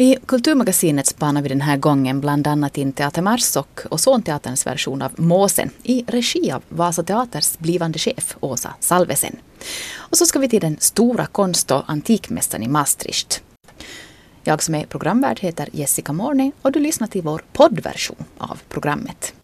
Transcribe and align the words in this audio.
I 0.00 0.16
Kulturmagasinet 0.26 1.06
spanar 1.06 1.42
vi 1.42 1.48
den 1.48 1.60
här 1.60 1.76
gången 1.76 2.20
bland 2.20 2.46
annat 2.46 2.78
in 2.78 2.92
Teater 2.92 3.22
Mars 3.22 3.56
och 3.56 3.80
Ozonteaterns 3.90 4.66
version 4.66 5.02
av 5.02 5.12
Måsen 5.20 5.70
i 5.82 6.04
regi 6.06 6.52
av 6.52 6.62
Vasa 6.68 7.02
Teaters 7.02 7.58
blivande 7.58 7.98
chef 7.98 8.36
Åsa 8.40 8.74
Salvesen. 8.80 9.36
Och 9.96 10.18
så 10.18 10.26
ska 10.26 10.38
vi 10.38 10.48
till 10.48 10.60
den 10.60 10.76
stora 10.80 11.26
konst 11.26 11.70
och 11.70 11.82
antikmästaren 11.86 12.62
i 12.62 12.68
Maastricht. 12.68 13.42
Jag 14.44 14.62
som 14.62 14.74
är 14.74 14.86
programvärd 14.86 15.40
heter 15.40 15.68
Jessica 15.72 16.12
Morne 16.12 16.52
och 16.62 16.72
du 16.72 16.80
lyssnar 16.80 17.06
till 17.06 17.22
vår 17.22 17.42
poddversion 17.52 18.24
av 18.38 18.58
programmet. 18.68 19.34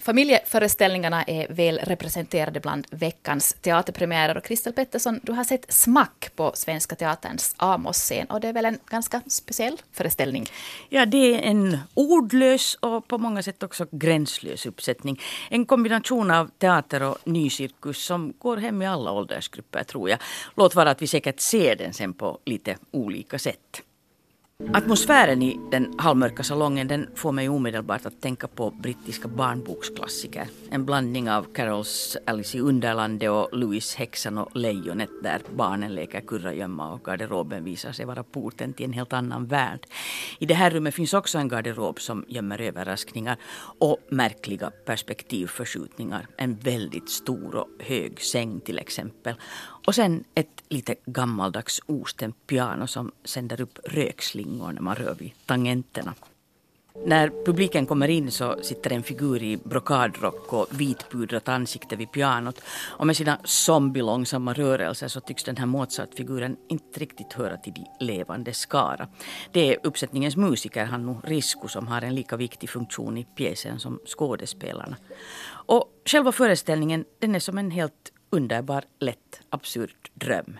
Familjeföreställningarna 0.00 1.22
är 1.22 1.46
väl 1.48 1.78
representerade 1.78 2.60
bland 2.60 2.86
veckans 2.90 3.56
teaterpremiärer. 3.60 4.36
Och 4.36 4.44
Kristel 4.44 4.72
Pettersson, 4.72 5.20
du 5.22 5.32
har 5.32 5.44
sett 5.44 5.72
Smack 5.72 6.30
på 6.36 6.52
Svenska 6.54 6.96
Teaterns 6.96 7.54
Amos-scen 7.56 8.26
och 8.26 8.40
det 8.40 8.48
är 8.48 8.52
väl 8.52 8.64
en 8.64 8.78
ganska 8.90 9.20
speciell 9.26 9.80
föreställning? 9.92 10.46
Ja, 10.88 11.06
det 11.06 11.34
är 11.34 11.42
en 11.42 11.78
ordlös 11.94 12.74
och 12.74 13.08
på 13.08 13.18
många 13.18 13.42
sätt 13.42 13.62
också 13.62 13.86
gränslös 13.90 14.66
uppsättning. 14.66 15.20
En 15.50 15.66
kombination 15.66 16.30
av 16.30 16.50
teater 16.58 17.02
och 17.02 17.18
nycirkus 17.24 18.04
som 18.04 18.34
går 18.38 18.56
hem 18.56 18.82
i 18.82 18.86
alla 18.86 19.12
åldersgrupper 19.12 19.84
tror 19.84 20.10
jag. 20.10 20.18
Låt 20.56 20.74
vara 20.74 20.90
att 20.90 21.02
vi 21.02 21.06
säkert 21.06 21.40
ser 21.40 21.76
den 21.76 21.92
sen 21.92 22.12
på 22.12 22.38
lite 22.44 22.76
olika 22.90 23.38
sätt. 23.38 23.82
Atmosfären 24.68 25.42
i 25.42 25.60
den 25.70 25.94
halvmörka 25.98 26.42
salongen 26.42 26.88
den 26.88 27.08
får 27.14 27.32
mig 27.32 27.48
omedelbart 27.48 28.06
att 28.06 28.20
tänka 28.20 28.48
på 28.48 28.70
brittiska 28.70 29.28
barnboksklassiker. 29.28 30.48
En 30.70 30.84
blandning 30.84 31.30
av 31.30 31.42
Carols 31.42 32.16
Alice 32.26 32.56
i 32.56 32.60
Underlandet 32.60 33.30
och 33.30 33.48
Louis 33.52 33.94
Häxan 33.94 34.38
och 34.38 34.56
Lejonet 34.56 35.10
där 35.22 35.42
barnen 35.56 35.94
leker 35.94 36.20
kurragömma 36.20 36.92
och 36.92 37.04
garderoben 37.04 37.64
visar 37.64 37.92
sig 37.92 38.06
vara 38.06 38.22
porten 38.22 38.72
till 38.72 38.86
en 38.86 38.92
helt 38.92 39.12
annan 39.12 39.46
värld. 39.46 39.86
I 40.38 40.46
det 40.46 40.54
här 40.54 40.70
rummet 40.70 40.94
finns 40.94 41.14
också 41.14 41.38
en 41.38 41.48
garderob 41.48 42.00
som 42.00 42.24
gömmer 42.28 42.60
överraskningar 42.60 43.36
och 43.78 43.98
märkliga 44.08 44.70
perspektivförskjutningar. 44.70 46.26
En 46.36 46.54
väldigt 46.54 47.10
stor 47.10 47.54
och 47.54 47.68
hög 47.78 48.20
säng 48.20 48.60
till 48.60 48.78
exempel. 48.78 49.34
Och 49.90 49.94
sen 49.94 50.24
ett 50.34 50.62
lite 50.68 50.94
gammaldags 51.06 51.80
ostämt 51.86 52.46
piano 52.46 52.86
som 52.86 53.12
sänder 53.24 53.60
upp 53.60 53.78
rökslingor 53.84 54.72
när 54.72 54.80
man 54.80 54.94
rör 54.94 55.14
vid 55.14 55.32
tangenterna. 55.46 56.14
När 57.06 57.44
publiken 57.44 57.86
kommer 57.86 58.08
in 58.08 58.30
så 58.30 58.62
sitter 58.62 58.92
en 58.92 59.02
figur 59.02 59.42
i 59.42 59.56
brokadrock 59.56 60.52
och 60.52 60.66
vitpudrat 60.70 61.48
ansikte 61.48 61.96
vid 61.96 62.12
pianot. 62.12 62.60
Och 62.98 63.06
med 63.06 63.16
sina 63.16 63.38
zombie-långsamma 63.44 64.52
rörelser 64.52 65.08
så 65.08 65.20
tycks 65.20 65.44
den 65.44 65.56
här 65.56 65.66
Mozart-figuren 65.66 66.56
inte 66.68 67.00
riktigt 67.00 67.32
höra 67.32 67.56
till 67.56 67.72
de 67.72 68.04
levande 68.04 68.52
skara. 68.54 69.08
Det 69.52 69.74
är 69.74 69.86
uppsättningens 69.86 70.36
musiker 70.36 70.84
Hannu 70.84 71.16
Risku 71.24 71.68
som 71.68 71.88
har 71.88 72.02
en 72.02 72.14
lika 72.14 72.36
viktig 72.36 72.70
funktion 72.70 73.18
i 73.18 73.24
pjäsen 73.24 73.80
som 73.80 74.00
skådespelarna. 74.06 74.96
Och 75.50 75.84
själva 76.04 76.32
föreställningen 76.32 77.04
den 77.18 77.34
är 77.34 77.40
som 77.40 77.58
en 77.58 77.70
helt 77.70 78.12
underbar, 78.30 78.84
lätt, 78.98 79.40
absurd 79.50 80.10
dröm. 80.14 80.58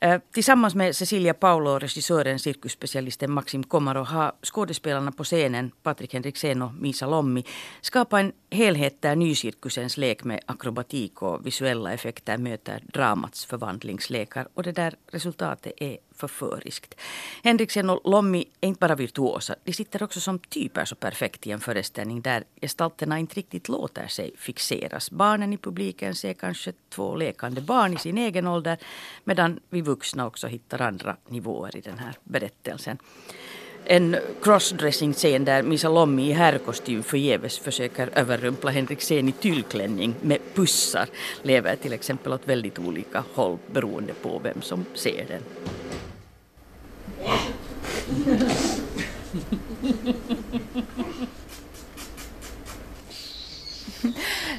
Eh, 0.00 0.20
tillsammans 0.32 0.74
med 0.74 0.96
Cecilia 0.96 1.34
Paulo 1.34 1.70
och 1.70 1.80
regissören, 1.80 2.38
cirkusspecialisten 2.38 3.30
Maxim 3.30 3.64
Komaro 3.64 4.02
har 4.02 4.32
skådespelarna 4.42 5.12
på 5.12 5.24
scenen, 5.24 5.70
Patrik 5.82 6.14
Henriksen 6.14 6.62
och 6.62 6.74
Misa 6.74 7.06
Lommi, 7.06 7.44
skapat 7.80 8.20
en 8.20 8.32
helhet 8.50 9.02
där 9.02 9.16
nycirkusens 9.16 9.96
lek 9.96 10.24
med 10.24 10.40
akrobatik 10.46 11.22
och 11.22 11.46
visuella 11.46 11.92
effekter 11.92 12.38
möter 12.38 12.82
dramats 12.92 13.46
förvandlingslekar 13.46 14.48
och 14.54 14.62
det 14.62 14.72
där 14.72 14.94
resultatet 15.10 15.72
är 15.76 15.98
förföriskt. 16.16 16.94
Henriksen 17.42 17.90
och 17.90 18.10
Lommi 18.10 18.44
är 18.60 18.68
inte 18.68 18.78
bara 18.78 18.94
virtuosa, 18.94 19.54
de 19.64 19.72
sitter 19.72 20.02
också 20.02 20.20
som 20.20 20.38
typer 20.38 20.84
så 20.84 20.94
perfekt 20.94 21.46
i 21.46 21.50
en 21.50 21.60
föreställning 21.60 22.20
där 22.20 22.44
gestalterna 22.60 23.18
inte 23.18 23.34
riktigt 23.34 23.68
låter 23.68 24.06
sig 24.06 24.32
fixeras. 24.36 25.10
Barnen 25.10 25.52
i 25.52 25.58
publiken 25.58 26.14
ser 26.14 26.34
kanske 26.34 26.72
två 26.88 27.16
lekande 27.16 27.60
barn 27.60 27.94
i 27.94 27.98
sin 27.98 28.18
egen 28.18 28.46
ålder 28.46 28.78
medan 29.24 29.60
vi 29.70 29.80
vuxna 29.80 30.26
också 30.26 30.46
hittar 30.46 30.82
andra 30.82 31.16
nivåer 31.28 31.76
i 31.76 31.80
den 31.80 31.98
här 31.98 32.14
berättelsen. 32.24 32.98
En 33.88 34.16
crossdressing-scen 34.42 35.44
där 35.44 35.62
Misa 35.62 35.88
Lommi 35.88 36.30
i 36.30 36.32
herrkostym 36.32 37.02
förgäves 37.02 37.58
försöker 37.58 38.10
överrumpla 38.14 38.70
Henriksen 38.70 39.28
i 39.28 39.32
tyllklänning 39.32 40.14
med 40.20 40.38
pussar 40.54 41.08
lever 41.42 41.76
till 41.76 41.92
exempel 41.92 42.32
åt 42.32 42.48
väldigt 42.48 42.78
olika 42.78 43.24
håll 43.34 43.58
beroende 43.72 44.12
på 44.12 44.38
vem 44.38 44.62
som 44.62 44.84
ser 44.94 45.26
den. 45.28 45.42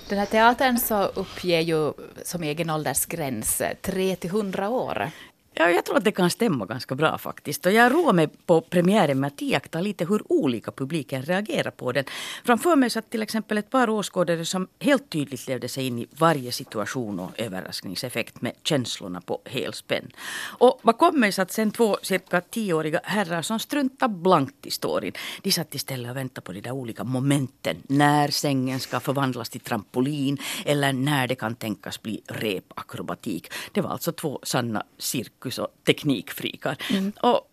Den 0.09 0.19
här 0.19 0.25
teatern 0.25 0.77
så 0.77 1.03
uppger 1.03 1.59
ju 1.59 1.93
som 2.23 2.43
egen 2.43 2.69
åldersgräns 2.69 3.61
eh, 3.61 3.75
3 3.81 4.15
till 4.15 4.29
100 4.29 4.69
år. 4.69 5.11
Ja, 5.59 5.69
jag 5.69 5.85
tror 5.85 5.97
att 5.97 6.03
det 6.03 6.11
kan 6.11 6.29
stämma 6.29 6.65
ganska 6.65 6.95
bra 6.95 7.17
faktiskt. 7.17 7.65
Och 7.65 7.71
jag 7.71 7.93
roade 7.93 8.13
mig 8.13 8.27
på 8.45 8.61
premiären 8.61 9.19
med 9.19 9.27
att 9.27 9.41
iaktta 9.41 9.81
lite 9.81 10.05
hur 10.05 10.31
olika 10.31 10.71
publiken 10.71 11.21
reagerar 11.21 11.71
på 11.71 11.91
den. 11.91 12.05
Framför 12.45 12.75
mig 12.75 12.89
satt 12.89 13.09
till 13.09 13.21
exempel 13.21 13.57
ett 13.57 13.69
par 13.69 13.89
åskådare 13.89 14.45
som 14.45 14.67
helt 14.79 15.09
tydligt 15.09 15.47
levde 15.47 15.69
sig 15.69 15.87
in 15.87 15.99
i 15.99 16.07
varje 16.17 16.51
situation 16.51 17.19
och 17.19 17.31
överraskningseffekt 17.37 18.41
med 18.41 18.53
känslorna 18.63 19.21
på 19.21 19.41
helspänn. 19.45 20.11
Och 20.59 20.79
bakom 20.83 21.19
mig 21.19 21.31
satt 21.31 21.51
sen 21.51 21.71
två 21.71 21.97
cirka 22.01 22.41
tioåriga 22.41 22.99
herrar 23.03 23.41
som 23.41 23.59
struntade 23.59 24.13
blankt 24.13 24.65
i 24.65 24.71
storyn. 24.71 25.13
De 25.41 25.51
satt 25.51 25.75
istället 25.75 26.11
och 26.11 26.17
väntade 26.17 26.45
på 26.45 26.51
de 26.51 26.61
där 26.61 26.71
olika 26.71 27.03
momenten. 27.03 27.77
När 27.87 28.27
sängen 28.27 28.79
ska 28.79 28.99
förvandlas 28.99 29.49
till 29.49 29.61
trampolin 29.61 30.37
eller 30.65 30.93
när 30.93 31.27
det 31.27 31.35
kan 31.35 31.55
tänkas 31.55 32.01
bli 32.01 32.21
repakrobatik. 32.27 33.51
Det 33.71 33.81
var 33.81 33.89
alltså 33.89 34.11
två 34.11 34.39
sanna 34.43 34.83
cirkus 34.97 35.46
fokus 35.47 35.59
och 35.59 35.67
teknikfrikar. 35.85 36.77
Mm. 36.89 37.11
Och 37.21 37.51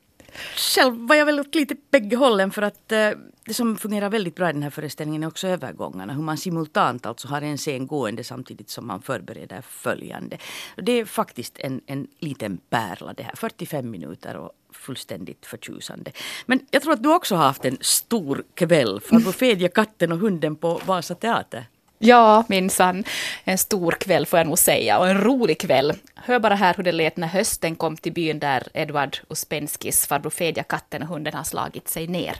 själv 0.56 1.08
var 1.08 1.16
jag 1.16 1.26
väl 1.26 1.40
åt 1.40 1.54
lite 1.54 1.76
bägge 1.90 2.16
hållen 2.16 2.50
för 2.50 2.62
att 2.62 2.92
eh, 2.92 3.10
det 3.46 3.54
som 3.54 3.76
fungerar 3.76 4.10
väldigt 4.10 4.34
bra 4.34 4.50
i 4.50 4.52
den 4.52 4.62
här 4.62 4.70
föreställningen 4.70 5.22
är 5.22 5.26
också 5.26 5.48
övergångarna. 5.48 6.12
Hur 6.12 6.22
man 6.22 6.36
simultant 6.36 7.06
alltså 7.06 7.28
har 7.28 7.42
en 7.42 7.56
scen 7.56 7.86
gående 7.86 8.24
samtidigt 8.24 8.70
som 8.70 8.86
man 8.86 9.02
förbereder 9.02 9.62
följande. 9.62 10.38
Det 10.76 10.92
är 10.92 11.04
faktiskt 11.04 11.58
en, 11.58 11.80
en 11.86 12.06
liten 12.20 12.58
pärla 12.70 13.12
det 13.12 13.22
här. 13.22 13.34
45 13.36 13.90
minuter 13.90 14.36
och 14.36 14.52
fullständigt 14.72 15.46
förtjusande. 15.46 16.12
Men 16.46 16.60
jag 16.70 16.82
tror 16.82 16.92
att 16.92 17.02
du 17.02 17.14
också 17.14 17.36
har 17.36 17.46
haft 17.46 17.64
en 17.64 17.78
stor 17.80 18.44
kväll. 18.54 19.00
Farbror 19.00 19.32
Fedja, 19.32 19.68
katten 19.68 20.12
och 20.12 20.18
hunden 20.18 20.56
på 20.56 20.80
Vasa 20.86 21.14
Teater. 21.14 21.66
Ja, 22.06 22.44
minsann. 22.48 23.04
En 23.44 23.58
stor 23.58 23.92
kväll 23.92 24.26
får 24.26 24.38
jag 24.38 24.46
nog 24.46 24.58
säga 24.58 24.98
och 24.98 25.08
en 25.08 25.20
rolig 25.20 25.60
kväll. 25.60 25.92
Hör 26.14 26.38
bara 26.38 26.54
här 26.54 26.74
hur 26.74 26.84
det 26.84 26.92
lät 26.92 27.16
när 27.16 27.28
hösten 27.28 27.76
kom 27.76 27.96
till 27.96 28.12
byn 28.12 28.38
där 28.38 28.62
Edward 28.74 29.18
Uspenskis 29.30 30.06
farbror 30.06 30.30
Fedja, 30.30 30.62
katten 30.62 31.02
och 31.02 31.08
hunden 31.08 31.34
har 31.34 31.44
slagit 31.44 31.88
sig 31.88 32.06
ner. 32.06 32.36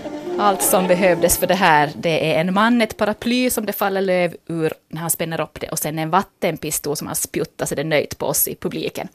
Allt 0.38 0.62
som 0.62 0.86
behövdes 0.86 1.38
för 1.38 1.46
det 1.46 1.54
här, 1.54 1.92
det 1.96 2.32
är 2.32 2.40
en 2.40 2.54
man, 2.54 2.82
ett 2.82 2.96
paraply 2.96 3.50
som 3.50 3.66
det 3.66 3.72
faller 3.72 4.00
löv 4.00 4.36
ur 4.48 4.72
när 4.88 5.00
han 5.00 5.10
spänner 5.10 5.40
upp 5.40 5.60
det 5.60 5.68
och 5.68 5.78
sen 5.78 5.98
en 5.98 6.10
vattenpistol 6.10 6.96
som 6.96 7.06
han 7.06 7.16
spjuttar 7.16 7.66
så 7.66 7.74
det 7.74 7.82
är 7.82 7.84
nöjt 7.84 8.18
på 8.18 8.26
oss 8.26 8.48
i 8.48 8.54
publiken. 8.54 9.08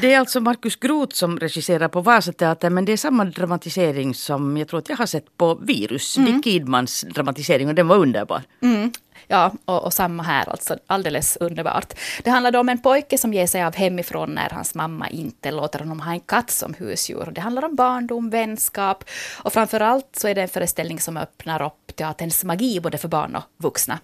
Det 0.00 0.12
är 0.12 0.18
alltså 0.18 0.40
Markus 0.40 0.76
Groth 0.76 1.14
som 1.14 1.38
regisserar 1.38 1.88
på 1.88 2.00
Vasateatern 2.00 2.74
men 2.74 2.84
det 2.84 2.92
är 2.92 2.96
samma 2.96 3.24
dramatisering 3.24 4.14
som 4.14 4.56
jag 4.56 4.68
tror 4.68 4.78
att 4.78 4.88
jag 4.88 4.96
har 4.96 5.06
sett 5.06 5.36
på 5.36 5.54
Virus, 5.54 6.18
mm. 6.18 6.32
Dick 6.32 6.44
Kidmans 6.44 7.04
dramatisering 7.14 7.68
och 7.68 7.74
den 7.74 7.88
var 7.88 7.96
underbar. 7.96 8.42
Mm. 8.62 8.92
Ja, 9.32 9.52
och, 9.64 9.84
och, 9.84 9.92
samma 9.92 10.22
här, 10.22 10.48
alltså 10.48 10.78
alldeles 10.86 11.36
underbart. 11.36 11.94
Det 12.22 12.30
handlar 12.30 12.56
om 12.56 12.68
en 12.68 12.82
pojke 12.82 13.18
som 13.18 13.34
ger 13.34 13.46
sig 13.46 13.64
av 13.64 13.74
hemifrån 13.74 14.34
när 14.34 14.50
hans 14.50 14.74
mamma 14.74 15.08
inte 15.08 15.50
låter 15.50 15.78
honom 15.78 16.00
ha 16.00 16.12
en 16.12 16.20
katt 16.20 16.50
som 16.50 16.74
husdjur. 16.74 17.30
Det 17.32 17.40
handlar 17.40 17.64
om 17.64 17.74
barndom, 17.74 18.30
vänskap 18.30 19.04
och 19.42 19.52
framför 19.52 19.80
allt 19.80 20.16
så 20.16 20.28
är 20.28 20.34
det 20.34 20.42
en 20.42 20.48
föreställning 20.48 21.00
som 21.00 21.16
öppnar 21.16 21.62
upp 21.62 21.96
teaterns 21.96 22.44
magi 22.44 22.80
både 22.80 22.98
för 22.98 23.08
barn 23.08 23.36
och 23.36 23.42
vuxna. 23.56 23.98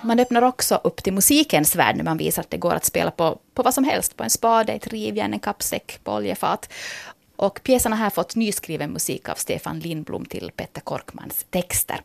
Man 0.00 0.20
öppnar 0.20 0.42
också 0.42 0.80
upp 0.84 1.02
till 1.02 1.12
musikens 1.12 1.76
värld 1.76 1.96
när 1.96 2.04
man 2.04 2.16
visar 2.16 2.42
att 2.42 2.50
det 2.50 2.56
går 2.56 2.74
att 2.74 2.84
spela 2.84 3.10
på, 3.10 3.38
på 3.54 3.62
vad 3.62 3.74
som 3.74 3.84
helst, 3.84 4.16
på 4.16 4.24
en 4.24 4.30
spade, 4.30 4.72
ett 4.72 4.86
rivjärn, 4.86 5.32
en 5.32 5.40
kappsäck, 5.40 6.00
på 6.04 6.12
oljefat. 6.12 6.72
Och 7.36 7.60
pjäsen 7.62 7.92
har 7.92 7.98
här 7.98 8.10
fått 8.10 8.36
nyskriven 8.36 8.90
musik 8.90 9.28
av 9.28 9.34
Stefan 9.34 9.80
Lindblom 9.80 10.24
till 10.24 10.50
Petter 10.56 10.80
Korkmans 10.80 11.46
texter. 11.50 12.00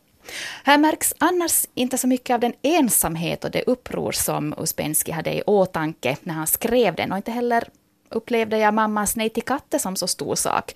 Här 0.64 0.78
märks 0.78 1.14
annars 1.18 1.66
inte 1.74 1.98
så 1.98 2.06
mycket 2.06 2.34
av 2.34 2.40
den 2.40 2.52
ensamhet 2.62 3.44
och 3.44 3.50
det 3.50 3.62
uppror 3.62 4.12
som 4.12 4.54
Uspensky 4.58 5.12
hade 5.12 5.32
i 5.34 5.42
åtanke 5.42 6.16
när 6.22 6.34
han 6.34 6.46
skrev 6.46 6.94
den 6.94 7.12
och 7.12 7.16
inte 7.16 7.30
heller 7.30 7.68
upplevde 8.08 8.58
jag 8.58 8.74
mammans 8.74 9.16
nej 9.16 9.30
till 9.30 9.42
katten 9.42 9.80
som 9.80 9.96
så 9.96 10.06
stor 10.06 10.34
sak. 10.34 10.74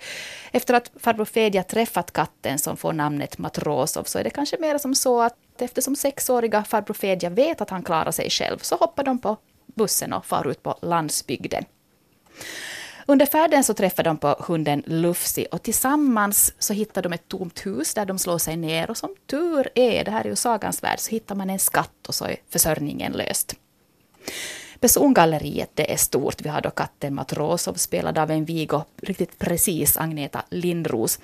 Efter 0.51 0.73
att 0.73 0.91
farbror 0.99 1.25
Fedja 1.25 1.63
träffat 1.63 2.13
katten 2.13 2.59
som 2.59 2.77
får 2.77 2.93
namnet 2.93 3.37
Matrosov 3.37 4.03
så 4.03 4.19
är 4.19 4.23
det 4.23 4.29
kanske 4.29 4.57
mer 4.59 4.77
som 4.77 4.95
så 4.95 5.21
att 5.21 5.35
eftersom 5.59 5.95
sexåriga 5.95 6.63
farbror 6.63 6.93
Fedja 6.93 7.29
vet 7.29 7.61
att 7.61 7.69
han 7.69 7.83
klarar 7.83 8.11
sig 8.11 8.29
själv 8.29 8.57
så 8.57 8.75
hoppar 8.75 9.03
de 9.03 9.19
på 9.19 9.37
bussen 9.65 10.13
och 10.13 10.25
far 10.25 10.47
ut 10.47 10.63
på 10.63 10.77
landsbygden. 10.81 11.65
Under 13.09 13.25
färden 13.25 13.63
så 13.63 13.73
träffar 13.73 14.03
de 14.03 14.17
på 14.17 14.35
hunden 14.39 14.83
Lufsi 14.85 15.47
och 15.51 15.63
tillsammans 15.63 16.53
så 16.59 16.73
hittar 16.73 17.01
de 17.01 17.13
ett 17.13 17.27
tomt 17.27 17.65
hus 17.65 17.93
där 17.93 18.05
de 18.05 18.19
slår 18.19 18.37
sig 18.37 18.57
ner 18.57 18.89
och 18.89 18.97
som 18.97 19.15
tur 19.25 19.69
är, 19.75 20.05
det 20.05 20.11
här 20.11 20.25
är 20.25 20.29
ju 20.29 20.35
sagans 20.35 20.83
värld, 20.83 20.99
så 20.99 21.11
hittar 21.11 21.35
man 21.35 21.49
en 21.49 21.59
skatt 21.59 22.07
och 22.07 22.15
så 22.15 22.25
är 22.25 22.35
försörjningen 22.49 23.11
löst. 23.11 23.53
Persongalleriet 24.79 25.71
det 25.73 25.93
är 25.93 25.97
stort. 25.97 26.41
Vi 26.41 26.49
har 26.49 26.61
då 26.61 26.69
katten 26.69 27.15
Matrosov 27.15 27.73
spelad 27.73 28.17
av 28.17 28.31
en 28.31 28.45
vig 28.45 28.73
och 28.73 28.87
riktigt 29.01 29.39
precis 29.39 29.97
Agneta 29.97 30.43
Lindros. 30.49 31.19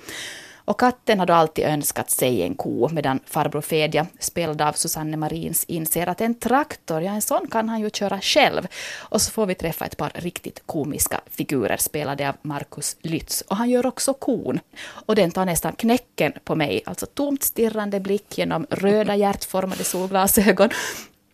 Och 0.64 0.80
katten 0.80 1.18
har 1.18 1.26
då 1.26 1.32
alltid 1.32 1.64
önskat 1.64 2.10
sig 2.10 2.42
en 2.42 2.54
ko, 2.54 2.88
medan 2.88 3.20
farbror 3.26 3.60
Fedja, 3.60 4.06
spelad 4.18 4.62
av 4.62 4.72
Susanne 4.72 5.16
Marins, 5.16 5.64
inser 5.64 6.06
att 6.06 6.20
en 6.20 6.34
traktor, 6.34 7.02
ja 7.02 7.12
en 7.12 7.22
sån 7.22 7.46
kan 7.50 7.68
han 7.68 7.80
ju 7.80 7.90
köra 7.90 8.20
själv. 8.20 8.66
Och 8.98 9.22
så 9.22 9.30
får 9.30 9.46
vi 9.46 9.54
träffa 9.54 9.84
ett 9.84 9.96
par 9.96 10.12
riktigt 10.14 10.62
komiska 10.66 11.20
figurer 11.30 11.76
spelade 11.76 12.28
av 12.28 12.34
Markus 12.42 12.96
Lytz. 13.02 13.40
Och 13.40 13.56
han 13.56 13.70
gör 13.70 13.86
också 13.86 14.14
kon. 14.14 14.60
Och 14.84 15.14
den 15.14 15.30
tar 15.30 15.44
nästan 15.44 15.72
knäcken 15.72 16.32
på 16.44 16.54
mig, 16.54 16.82
alltså 16.86 17.06
tomt 17.06 17.42
stirrande 17.42 18.00
blick 18.00 18.38
genom 18.38 18.66
röda 18.70 19.16
hjärtformade 19.16 19.84
solglasögon 19.84 20.70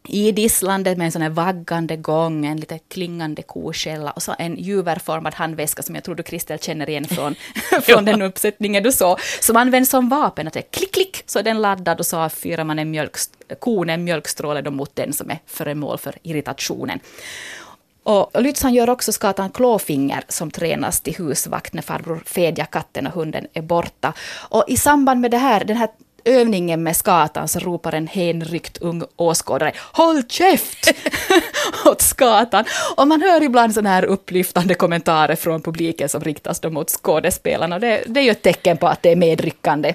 idisslande 0.09 0.97
med 0.97 1.05
en 1.05 1.13
sån 1.13 1.23
här 1.23 1.31
vaggande 1.31 1.97
gång, 1.97 2.47
en 2.47 2.57
lite 2.57 2.79
klingande 2.79 3.43
koskälla 3.43 4.11
och 4.11 4.23
så 4.23 4.35
en 4.39 4.57
juverformad 4.57 5.35
handväska 5.35 5.83
som 5.83 5.95
jag 5.95 6.05
tror 6.05 6.15
du 6.15 6.23
Kristel 6.23 6.59
känner 6.59 6.91
igen 6.91 7.05
från, 7.05 7.35
från 7.83 8.05
den 8.05 8.23
uppsättningen 8.23 8.83
du 8.83 8.93
såg, 8.93 9.21
som 9.41 9.57
används 9.57 9.91
som 9.91 10.09
vapen. 10.09 10.47
Att 10.47 10.53
det 10.53 10.63
klick, 10.63 10.93
klick, 10.93 11.23
så 11.27 11.39
är 11.39 11.43
den 11.43 11.63
laddad 11.63 11.99
och 11.99 12.07
så 12.07 12.17
avfyrar 12.17 12.65
man 12.65 12.79
en 12.79 12.91
mjölk, 12.91 13.17
kon 13.59 13.91
en 13.91 14.05
mjölkstråle 14.05 14.71
mot 14.71 14.97
den 14.97 15.13
som 15.13 15.31
är 15.31 15.39
föremål 15.47 15.99
för 15.99 16.15
irritationen. 16.23 17.01
Och 18.03 18.43
Lytz 18.43 18.65
gör 18.65 18.91
också 18.91 19.13
skatan 19.13 19.51
Klåfinger 19.51 20.25
som 20.29 20.51
tränas 20.51 21.01
till 21.01 21.15
husvakt 21.15 21.73
när 21.73 21.83
farbror 21.83 22.23
Fedja, 22.27 22.65
katten 22.65 23.07
och 23.07 23.13
hunden 23.13 23.47
är 23.53 23.63
borta. 23.63 24.13
Och 24.49 24.65
i 24.69 24.77
samband 24.77 25.21
med 25.21 25.31
det 25.31 25.39
här, 25.39 25.65
den 25.65 25.77
här 25.77 25.89
övningen 26.25 26.83
med 26.83 26.97
skatan 26.97 27.49
så 27.49 27.59
ropar 27.59 27.93
en 27.93 28.07
hänryckt 28.07 28.79
ung 28.79 29.03
åskådare 29.17 29.73
”Håll 29.93 30.23
käft!” 30.29 30.93
åt 31.85 32.03
skatan. 32.03 32.65
Och 32.97 33.09
man 33.09 33.23
hör 33.23 33.43
ibland 33.43 33.75
sådana 33.75 33.91
här 33.91 34.05
upplyftande 34.05 34.75
kommentarer 34.75 35.37
från 35.37 35.63
publiken 35.63 36.09
som 36.09 36.21
riktas 36.21 36.61
då 36.61 36.71
mot 36.71 36.91
skådespelarna. 36.91 37.79
Det, 37.79 38.05
det 38.07 38.21
är 38.21 38.25
ju 38.25 38.31
ett 38.31 38.43
tecken 38.43 38.77
på 38.77 38.87
att 38.87 39.03
det 39.03 39.13
är 39.13 39.17
medryckande. 39.17 39.95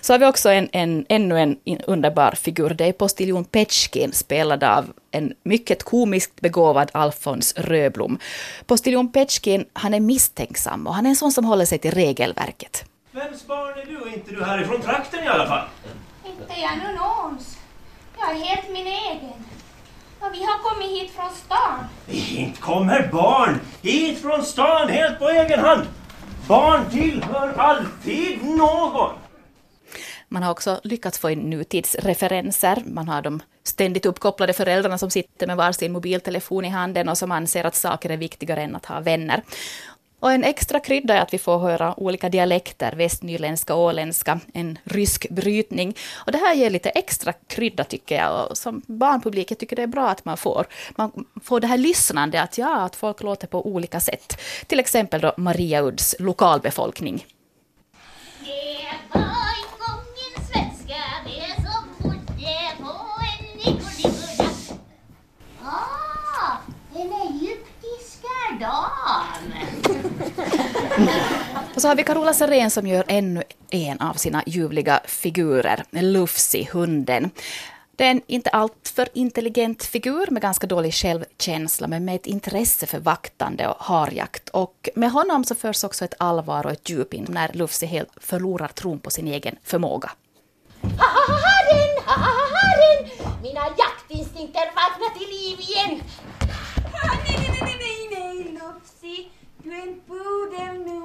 Så 0.00 0.12
har 0.12 0.18
vi 0.18 0.26
också 0.26 0.48
en, 0.48 0.68
en, 0.72 1.06
ännu 1.08 1.38
en 1.38 1.56
underbar 1.86 2.32
figur. 2.32 2.70
Det 2.70 2.84
är 2.84 2.92
postiljon 2.92 3.44
Petschkin 3.44 4.12
spelad 4.12 4.64
av 4.64 4.92
en 5.10 5.32
mycket 5.42 5.82
komiskt 5.82 6.40
begåvad 6.40 6.90
Alfons 6.94 7.54
Röblom. 7.56 8.18
Postiljon 8.66 9.12
Petschkin, 9.12 9.64
han 9.72 9.94
är 9.94 10.00
misstänksam 10.00 10.86
och 10.86 10.94
han 10.94 11.06
är 11.06 11.10
en 11.10 11.16
sån 11.16 11.32
som 11.32 11.44
håller 11.44 11.64
sig 11.64 11.78
till 11.78 11.90
regelverket. 11.90 12.84
Vems 13.14 13.46
barn 13.46 13.78
är 13.78 13.86
du? 13.86 14.14
Inte 14.14 14.34
du 14.34 14.44
härifrån 14.44 14.80
trakten 14.80 15.24
i 15.24 15.28
alla 15.28 15.46
fall? 15.46 15.68
Inte 16.26 16.60
jag 16.60 16.78
nu 16.78 16.94
någons. 16.98 17.58
Jag 18.18 18.30
är 18.30 18.44
helt 18.44 18.68
min 18.68 18.86
egen. 18.86 19.44
Och 20.20 20.28
vi 20.32 20.44
har 20.44 20.58
kommit 20.62 20.90
hit 20.90 21.10
från 21.10 21.30
stan. 21.30 21.84
Inte 22.08 22.60
kommer 22.60 23.08
barn 23.12 23.60
hit 23.82 24.22
från 24.22 24.42
stan 24.44 24.88
helt 24.88 25.18
på 25.18 25.28
egen 25.28 25.60
hand. 25.60 25.86
Barn 26.48 26.90
tillhör 26.90 27.52
alltid 27.52 28.44
någon. 28.44 29.12
Man 30.28 30.42
har 30.42 30.50
också 30.50 30.80
lyckats 30.84 31.18
få 31.18 31.30
in 31.30 31.50
nutidsreferenser. 31.50 32.82
Man 32.86 33.08
har 33.08 33.22
de 33.22 33.40
ständigt 33.64 34.06
uppkopplade 34.06 34.52
föräldrarna 34.52 34.98
som 34.98 35.10
sitter 35.10 35.46
med 35.46 35.56
varsin 35.56 35.92
mobiltelefon 35.92 36.64
i 36.64 36.68
handen 36.68 37.08
och 37.08 37.18
som 37.18 37.32
anser 37.32 37.64
att 37.64 37.74
saker 37.74 38.10
är 38.10 38.16
viktigare 38.16 38.62
än 38.62 38.76
att 38.76 38.86
ha 38.86 39.00
vänner. 39.00 39.42
Och 40.22 40.32
en 40.32 40.44
extra 40.44 40.80
krydda 40.80 41.14
är 41.14 41.20
att 41.20 41.34
vi 41.34 41.38
får 41.38 41.58
höra 41.58 42.00
olika 42.00 42.28
dialekter, 42.28 42.92
västnyländska, 42.92 43.74
åländska, 43.74 44.40
en 44.54 44.78
rysk 44.84 45.26
brytning. 45.30 45.96
Och 46.14 46.32
det 46.32 46.38
här 46.38 46.54
ger 46.54 46.70
lite 46.70 46.90
extra 46.90 47.32
krydda 47.32 47.84
tycker 47.84 48.16
jag. 48.16 48.50
Och 48.50 48.58
som 48.58 48.82
barnpublik 48.86 49.50
jag 49.50 49.58
tycker 49.58 49.76
det 49.76 49.82
är 49.82 49.86
bra 49.86 50.08
att 50.08 50.24
man 50.24 50.36
får, 50.36 50.66
man 50.96 51.24
får 51.44 51.60
det 51.60 51.66
här 51.66 51.78
lyssnande, 51.78 52.42
att 52.42 52.58
ja, 52.58 52.82
att 52.82 52.96
folk 52.96 53.22
låter 53.22 53.46
på 53.46 53.66
olika 53.66 54.00
sätt. 54.00 54.40
Till 54.66 54.80
exempel 54.80 55.20
då 55.20 55.32
Maria 55.36 55.82
Udds 55.82 56.14
lokalbefolkning. 56.18 57.26
Ah, 59.10 59.51
Och 71.74 71.82
så 71.82 71.88
har 71.88 71.94
vi 71.94 72.04
Carola 72.04 72.34
Sarén 72.34 72.70
som 72.70 72.86
gör 72.86 73.04
ännu 73.08 73.42
en 73.70 74.00
av 74.00 74.14
sina 74.14 74.42
ljuvliga 74.46 75.00
figurer, 75.04 75.84
Lufsi, 75.90 76.68
hunden. 76.72 77.30
Det 77.96 78.04
är 78.04 78.10
en 78.10 78.22
inte 78.26 78.50
alltför 78.50 79.08
intelligent 79.12 79.82
figur 79.82 80.30
med 80.30 80.42
ganska 80.42 80.66
dålig 80.66 80.94
självkänsla 80.94 81.88
men 81.88 82.04
med 82.04 82.14
ett 82.14 82.26
intresse 82.26 82.86
för 82.86 82.98
vaktande 82.98 83.68
och 83.68 83.76
harjakt. 83.84 84.48
Och 84.48 84.88
med 84.94 85.10
honom 85.10 85.44
så 85.44 85.54
förs 85.54 85.84
också 85.84 86.04
ett 86.04 86.14
allvar 86.18 86.66
och 86.66 86.72
ett 86.72 86.88
djup 86.90 87.14
in 87.14 87.26
när 87.28 87.50
Lufsi 87.52 87.86
helt 87.86 88.10
förlorar 88.16 88.68
tron 88.68 88.98
på 88.98 89.10
sin 89.10 89.28
egen 89.28 89.56
förmåga. 89.64 90.10
Harren, 90.82 91.96
harren! 92.06 93.10
Mina 93.42 93.60
jaktinstinkter 93.60 94.66
vaknar 94.66 95.18
till 95.18 95.28
liv 95.28 95.60
igen! 95.60 96.02
Nej, 96.92 97.20
nej, 97.26 97.58
nej, 97.60 97.76
nej, 97.80 98.34
nej, 98.34 98.58
Lufsi. 98.60 99.28
Du 99.62 99.72
är 99.72 99.82
en 99.82 100.00
pudel 100.06 100.78
nu. 100.86 101.01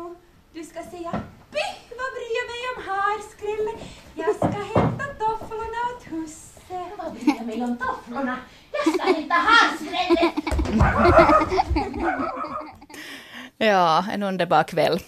Du 0.57 0.63
ska 0.63 0.83
säga 0.83 1.11
Pih, 1.51 1.75
vad 1.89 2.11
bryr 2.15 2.33
jag 2.39 2.47
mig 2.51 2.61
om 2.75 2.83
harskrälle? 2.89 3.71
Jag 4.15 4.35
ska 4.35 4.47
hämta 4.47 5.03
tofflorna 5.05 5.77
åt 5.95 6.03
husse. 6.03 6.85
Vad 6.97 7.13
bryr 7.13 7.33
jag 7.37 7.45
mig 7.45 7.63
om 7.63 7.77
tofflorna? 7.77 8.37
Jag 8.71 8.93
ska 8.93 9.03
hämta 9.03 9.35
harskrälle! 9.35 10.31
Ja, 13.59 14.05
en 14.11 14.23
underbar 14.23 14.63
kväll. 14.63 14.99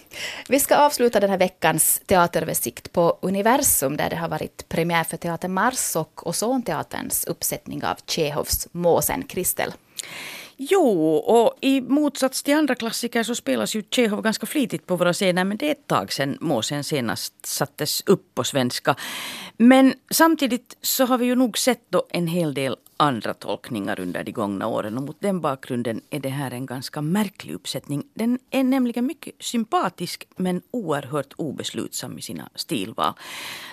Vi 0.48 0.60
ska 0.60 0.76
avsluta 0.76 1.20
den 1.20 1.30
här 1.30 1.38
veckans 1.38 2.02
teateröversikt 2.06 2.92
på 2.92 3.18
Universum 3.22 3.96
där 3.96 4.10
det 4.10 4.16
har 4.16 4.28
varit 4.28 4.68
premiär 4.68 5.04
för 5.04 5.16
Teater 5.16 5.48
Mars 5.48 5.96
och 5.96 6.26
Ozonteaterns 6.26 7.24
uppsättning 7.24 7.84
av 7.84 7.94
Tjehovs 8.06 8.68
Måsen. 8.72 9.22
Kristel. 9.22 9.72
Jo, 10.62 11.14
och 11.14 11.54
i 11.60 11.80
motsats 11.80 12.42
till 12.42 12.54
andra 12.54 12.74
klassiker 12.74 13.22
så 13.22 13.34
spelas 13.34 13.74
ju 13.74 13.82
Tjechov 13.90 14.22
ganska 14.22 14.46
flitigt 14.46 14.86
på 14.86 14.96
våra 14.96 15.12
scener 15.12 15.44
men 15.44 15.56
det 15.56 15.66
är 15.66 15.72
ett 15.72 15.86
tag 15.86 16.12
sedan 16.12 16.38
Måsen 16.40 16.84
senast 16.84 17.46
sattes 17.46 18.02
upp 18.06 18.34
på 18.34 18.44
svenska. 18.44 18.96
Men 19.56 19.94
samtidigt 20.10 20.76
så 20.82 21.04
har 21.04 21.18
vi 21.18 21.26
ju 21.26 21.34
nog 21.34 21.58
sett 21.58 21.84
då 21.88 22.06
en 22.10 22.26
hel 22.26 22.54
del 22.54 22.76
andra 23.00 23.34
tolkningar 23.34 24.00
under 24.00 24.24
de 24.24 24.32
gångna 24.32 24.66
åren 24.66 24.96
och 24.96 25.02
mot 25.02 25.20
den 25.20 25.40
bakgrunden 25.40 26.00
är 26.10 26.20
det 26.20 26.28
här 26.28 26.50
en 26.50 26.66
ganska 26.66 27.00
märklig 27.00 27.54
uppsättning. 27.54 28.02
Den 28.14 28.38
är 28.50 28.64
nämligen 28.64 29.06
mycket 29.06 29.34
sympatisk 29.38 30.28
men 30.36 30.62
oerhört 30.70 31.32
obeslutsam 31.36 32.18
i 32.18 32.22
sina 32.22 32.48
stilval. 32.54 33.12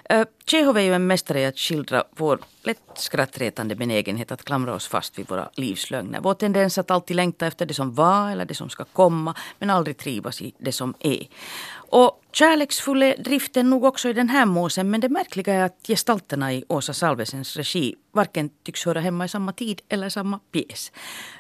Eh, 0.10 0.20
uh, 0.20 0.26
Tjechov 0.46 0.78
är 0.78 0.82
ju 0.82 0.94
en 0.94 1.08
mästare 1.08 1.42
i 1.42 1.46
att 1.46 1.58
skildra 1.58 2.04
vår 2.12 2.40
lätt 2.64 2.80
skrattretande 2.96 3.76
benägenhet 3.76 4.32
att 4.32 4.44
klamra 4.44 4.76
oss 4.76 4.88
fast 4.88 5.20
vid 5.20 5.30
våra 5.30 5.50
livslögner. 5.54 6.20
Vår 6.22 6.34
tendens 6.34 6.78
att 6.78 6.92
alltid 6.92 7.16
längta 7.16 7.48
efter 7.48 7.66
det 7.66 7.74
som 7.74 7.94
var 7.94 8.32
eller 8.32 8.46
det 8.46 8.56
som 8.56 8.70
ska 8.70 8.84
komma 8.84 9.36
men 9.60 9.70
aldrig 9.70 9.98
trivas 9.98 10.42
i 10.42 10.54
det 10.58 10.72
som 10.72 10.94
är. 11.00 11.28
Och 11.90 12.22
kärleksfull 12.32 13.04
är 13.04 13.18
driften 13.18 13.70
nog 13.70 13.84
också 13.84 14.10
i 14.10 14.14
den 14.14 14.30
här 14.30 14.46
måsen 14.46 14.90
men 14.90 15.02
det 15.02 15.10
märkliga 15.10 15.54
är 15.54 15.64
att 15.64 15.80
gestalterna 15.88 16.54
i 16.54 16.64
Åsa 16.68 16.94
Salvesens 16.94 17.58
regi 17.58 17.96
varken 18.12 18.50
tycks 18.64 18.86
höra 18.86 19.00
hemma 19.00 19.26
i 19.26 19.30
samma 19.30 19.54
tid 19.54 19.82
eller 19.90 20.10
samma 20.10 20.40
pjäs. 20.52 20.92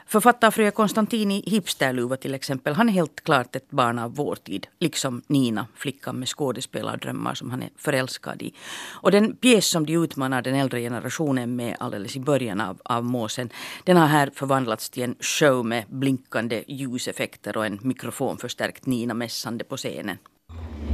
Författarfröja 0.07 0.71
Konstantini 0.71 1.43
Hipsterluva 1.47 2.17
till 2.17 2.33
exempel, 2.33 2.73
han 2.73 2.89
är 2.89 2.93
helt 2.93 3.23
klart 3.23 3.55
ett 3.55 3.69
barn 3.69 3.99
av 3.99 4.15
vår 4.15 4.35
tid. 4.35 4.67
Liksom 4.79 5.21
Nina, 5.27 5.67
flickan 5.75 6.19
med 6.19 6.27
skådespelardrömmar 6.27 7.33
som 7.33 7.51
han 7.51 7.63
är 7.63 7.69
förälskad 7.77 8.41
i. 8.41 8.53
Och 9.01 9.11
den 9.11 9.35
pjäs 9.35 9.67
som 9.67 9.85
de 9.85 9.93
utmanar 9.93 10.41
den 10.41 10.55
äldre 10.55 10.81
generationen 10.81 11.55
med 11.55 11.75
alldeles 11.79 12.15
i 12.15 12.19
början 12.19 12.61
av, 12.61 12.81
av 12.85 13.03
måsen, 13.03 13.49
den 13.83 13.97
har 13.97 14.07
här 14.07 14.31
förvandlats 14.35 14.89
till 14.89 15.03
en 15.03 15.15
show 15.19 15.65
med 15.65 15.85
blinkande 15.87 16.63
ljuseffekter 16.67 17.57
och 17.57 17.65
en 17.65 17.79
mikrofonförstärkt 17.81 18.85
Nina 18.85 19.13
mässande 19.13 19.63
på 19.63 19.77
scenen. 19.77 20.17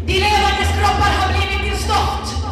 De 0.05 0.13
levandes 0.13 0.69
kroppar 0.77 1.11
har 1.19 1.29
blivit 1.33 1.61
till 1.63 1.83
stoft 1.85 2.45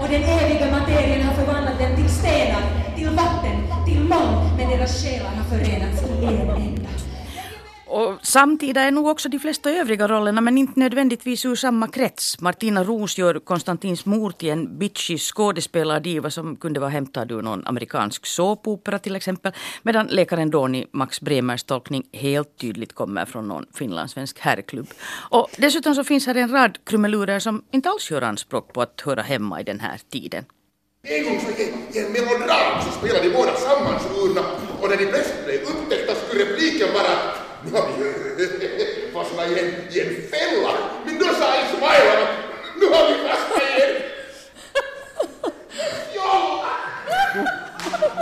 och 0.00 0.08
den 0.08 0.22
eviga 0.22 0.70
materien 0.70 1.26
har 1.26 1.34
förvandlat 1.34 1.78
dem 1.78 1.96
till 1.96 2.08
stenar, 2.08 2.62
till 2.96 3.08
vatten, 3.08 3.56
till 3.86 4.00
moln, 4.00 4.56
men 4.56 4.70
deras 4.70 5.02
själar 5.02 5.30
har 5.30 5.44
förenats 5.44 6.02
i 6.02 6.24
en 6.24 6.50
enda. 6.50 6.90
Och 7.86 8.26
samtida 8.26 8.80
är 8.80 8.90
nog 8.90 9.06
också 9.06 9.28
de 9.28 9.38
flesta 9.38 9.70
övriga 9.70 10.08
rollerna 10.08 10.40
men 10.40 10.58
inte 10.58 10.80
nödvändigtvis 10.80 11.44
ur 11.44 11.54
samma 11.54 11.88
krets. 11.88 12.40
Martina 12.40 12.84
Roos 12.84 13.18
gör 13.18 13.38
Konstantins 13.38 14.06
mor 14.06 14.30
till 14.30 14.48
en 14.48 14.78
bitchig 14.78 15.20
skådespelardiva 15.20 16.30
som 16.30 16.56
kunde 16.56 16.80
vara 16.80 16.90
hämtad 16.90 17.32
ur 17.32 17.42
någon 17.42 17.66
amerikansk 17.66 18.26
såpopera 18.26 18.98
till 18.98 19.16
exempel. 19.16 19.52
Medan 19.82 20.06
läkaren 20.06 20.50
Doni 20.50 20.86
Max 20.92 21.20
Bremers 21.20 21.64
tolkning 21.64 22.02
helt 22.12 22.58
tydligt 22.58 22.92
kommer 22.92 23.24
från 23.24 23.48
någon 23.48 23.66
finlandssvensk 23.74 24.38
herrklubb. 24.38 24.86
Och 25.30 25.48
dessutom 25.58 25.94
så 25.94 26.04
finns 26.04 26.26
här 26.26 26.34
en 26.34 26.48
rad 26.48 26.78
krumelurer 26.84 27.38
som 27.38 27.64
inte 27.70 27.88
alls 27.88 28.10
gör 28.10 28.22
anspråk 28.22 28.72
på 28.72 28.82
att 28.82 29.00
höra 29.00 29.22
hemma 29.22 29.60
i 29.60 29.64
den 29.64 29.80
här 29.80 30.00
tiden. 30.12 30.44
En 31.02 31.24
gång 31.24 31.40
så 31.40 31.62
i, 31.62 32.04
en 32.04 32.12
melodram 32.12 32.82
så 32.84 32.90
spelade 32.98 33.28
de 33.28 33.34
båda 33.34 33.54
sammansvurna 33.54 34.42
och 34.80 34.88
när 34.90 34.96
de 34.96 35.06
plötsligt 35.06 35.44
blev 35.46 35.62
upptäckta 35.62 36.14
skulle 36.14 36.44
repliken 36.44 36.88
vara 36.94 37.45
att 37.74 37.98
nu 37.98 38.04
har 38.04 38.16
vi 38.48 39.00
ju 39.02 39.12
fastnat 39.12 39.50
i 39.50 39.58
en, 39.58 39.66
i 39.90 40.00
en 40.00 40.22
fälla. 40.30 40.72
Men 41.04 41.18
då 41.18 41.24
sa 41.24 41.54
Ismail 41.62 42.08
att 42.22 42.28
nu 42.80 42.86
har 42.86 43.08
vi 43.08 43.28
fastnat 43.28 43.62
i 43.62 43.82
en 43.82 43.92
jolla. 46.14 47.65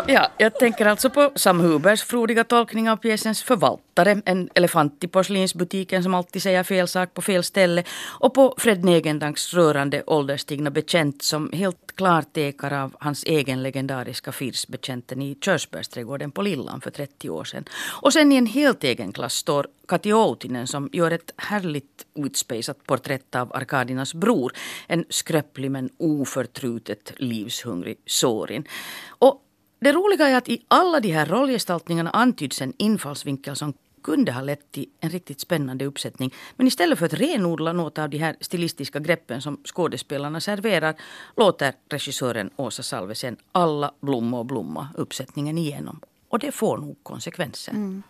Ja, 0.07 0.29
jag 0.39 0.55
tänker 0.59 0.87
alltså 0.87 1.11
på 1.11 1.33
Sam 1.35 1.61
Hubers 1.61 2.03
frodiga 2.03 2.45
tolkning 2.45 2.91
av 2.91 2.97
pjäsens 2.97 3.43
förvaltare, 3.43 4.23
en 4.25 4.51
elefant 4.55 5.05
i 5.05 5.09
porslinsbutiken 5.09 6.03
som 6.03 6.15
alltid 6.15 6.43
säger 6.43 6.63
fel 6.63 6.89
sak 6.89 7.15
på 7.15 7.23
fel 7.23 7.45
ställe, 7.45 7.85
och 8.21 8.35
på 8.35 8.55
Fred 8.59 8.85
Negendanks 8.85 9.55
rörande 9.55 10.03
ålderstigna 10.07 10.71
bekänt 10.71 11.23
som 11.23 11.51
helt 11.53 11.97
klart 11.97 12.37
ekar 12.37 12.73
av 12.73 12.97
hans 13.01 13.25
egen 13.25 13.63
legendariska 13.63 14.33
firsbetjänten 14.33 15.23
i 15.23 15.39
Körsbärsträdgården 15.41 16.31
på 16.31 16.43
Lillan 16.43 16.81
för 16.81 16.91
30 16.91 17.31
år 17.31 17.45
sedan. 17.45 17.65
Och 18.03 18.13
sen 18.13 18.33
i 18.33 18.37
en 18.37 18.47
helt 18.47 18.85
egen 18.85 19.13
klass 19.13 19.35
står 19.35 19.67
Kati 19.89 20.13
Outinen 20.13 20.67
som 20.67 20.89
gör 20.93 21.11
ett 21.11 21.33
härligt 21.37 22.07
utspejsat 22.15 22.87
porträtt 22.87 23.35
av 23.35 23.53
Arkadinas 23.57 24.15
bror, 24.15 24.53
en 24.87 25.05
skröplig 25.09 25.71
men 25.71 25.91
oförtrutet 25.99 27.13
livshungrig 27.17 27.99
Sorin. 28.07 28.65
Och 29.09 29.44
det 29.85 29.93
roliga 29.93 30.29
är 30.29 30.37
att 30.37 30.49
i 30.49 30.65
alla 30.69 31.01
de 31.01 31.11
här 31.11 31.27
rollgestaltningarna 31.27 32.11
antyds 32.11 32.63
en 32.63 32.73
infallsvinkel 32.77 33.57
som 33.57 33.75
kunde 34.03 34.33
ha 34.33 34.41
lett 34.41 34.73
till 34.73 34.87
en 35.01 35.11
riktigt 35.11 35.41
spännande 35.41 35.85
uppsättning. 35.85 36.35
Men 36.57 36.67
istället 36.67 36.99
för 36.99 37.07
att 37.07 37.15
renodla 37.15 37.73
något 37.73 37.99
av 37.99 38.11
de 38.11 38.19
här 38.19 38.37
stilistiska 38.41 38.99
greppen 38.99 39.43
som 39.43 39.61
skådespelarna 39.65 40.41
serverar 40.41 40.95
låter 41.37 41.73
regissören 41.89 42.51
Åsa 42.57 42.83
Salvesen 42.83 43.37
alla 43.53 43.93
blomma 44.01 44.39
och 44.39 44.47
blomma 44.47 44.89
uppsättningen 44.97 45.59
igenom. 45.59 46.01
Och 46.29 46.39
det 46.39 46.53
får 46.53 46.79
nog 46.79 46.97
konsekvenser. 47.03 47.73
Mm. 47.73 48.03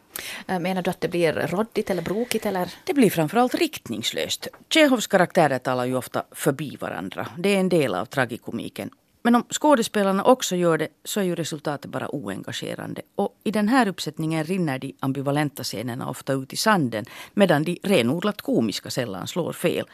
Menar 0.46 0.82
du 0.82 0.90
att 0.90 1.00
det 1.00 1.08
blir 1.08 1.32
råddigt 1.32 1.90
eller 1.90 2.02
brokigt? 2.02 2.46
Eller? 2.46 2.74
Det 2.84 2.94
blir 2.94 3.10
framförallt 3.10 3.54
riktningslöst. 3.54 4.48
Tjehovs 4.68 5.06
karaktärer 5.06 5.58
talar 5.58 5.84
ju 5.84 5.96
ofta 5.96 6.24
förbi 6.30 6.76
varandra. 6.80 7.26
Det 7.38 7.54
är 7.54 7.60
en 7.60 7.68
del 7.68 7.94
av 7.94 8.04
tragikomiken. 8.04 8.90
Men 9.24 9.34
om 9.34 9.44
skådespelarna 9.50 10.24
också 10.24 10.56
gör 10.56 10.78
det 10.78 10.88
så 11.04 11.20
är 11.20 11.24
ju 11.24 11.34
resultatet 11.34 11.90
bara 11.90 12.14
oengagerande. 12.14 13.02
Och 13.14 13.40
i 13.44 13.50
den 13.50 13.68
här 13.68 13.88
uppsättningen 13.88 14.44
rinner 14.44 14.78
de 14.78 14.96
ambivalenta 15.00 15.62
scenerna 15.62 16.10
ofta 16.10 16.32
ut 16.32 16.52
i 16.52 16.56
sanden 16.56 17.04
medan 17.34 17.64
de 17.64 17.78
renodlat 17.82 18.42
komiska 18.42 18.90
sällan 18.90 19.26
slår 19.26 19.52
fel. 19.52 19.86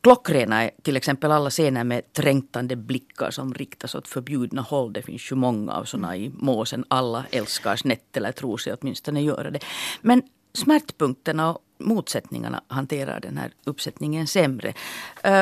Klockrena 0.00 0.62
är 0.62 0.70
till 0.82 0.96
exempel 0.96 1.32
alla 1.32 1.50
scener 1.50 1.84
med 1.84 2.12
trängtande 2.12 2.76
blickar 2.76 3.30
som 3.30 3.54
riktas 3.54 3.94
åt 3.94 4.08
förbjudna 4.08 4.62
håll. 4.62 4.92
Det 4.92 5.02
finns 5.02 5.32
ju 5.32 5.36
många 5.36 5.72
av 5.72 5.84
sådana 5.84 6.16
i 6.16 6.32
måsen. 6.34 6.84
Alla 6.88 7.24
älskar 7.30 7.76
snett 7.76 8.16
eller 8.16 8.32
tror 8.32 8.56
sig 8.56 8.74
åtminstone 8.80 9.22
göra 9.22 9.50
det. 9.50 9.60
Men 10.00 10.22
smärtpunkterna 10.52 11.50
och 11.50 11.58
motsättningarna 11.80 12.62
hanterar 12.68 13.20
den 13.20 13.38
här 13.38 13.52
uppsättningen 13.64 14.26
sämre. 14.26 14.68
Uh, 14.68 14.74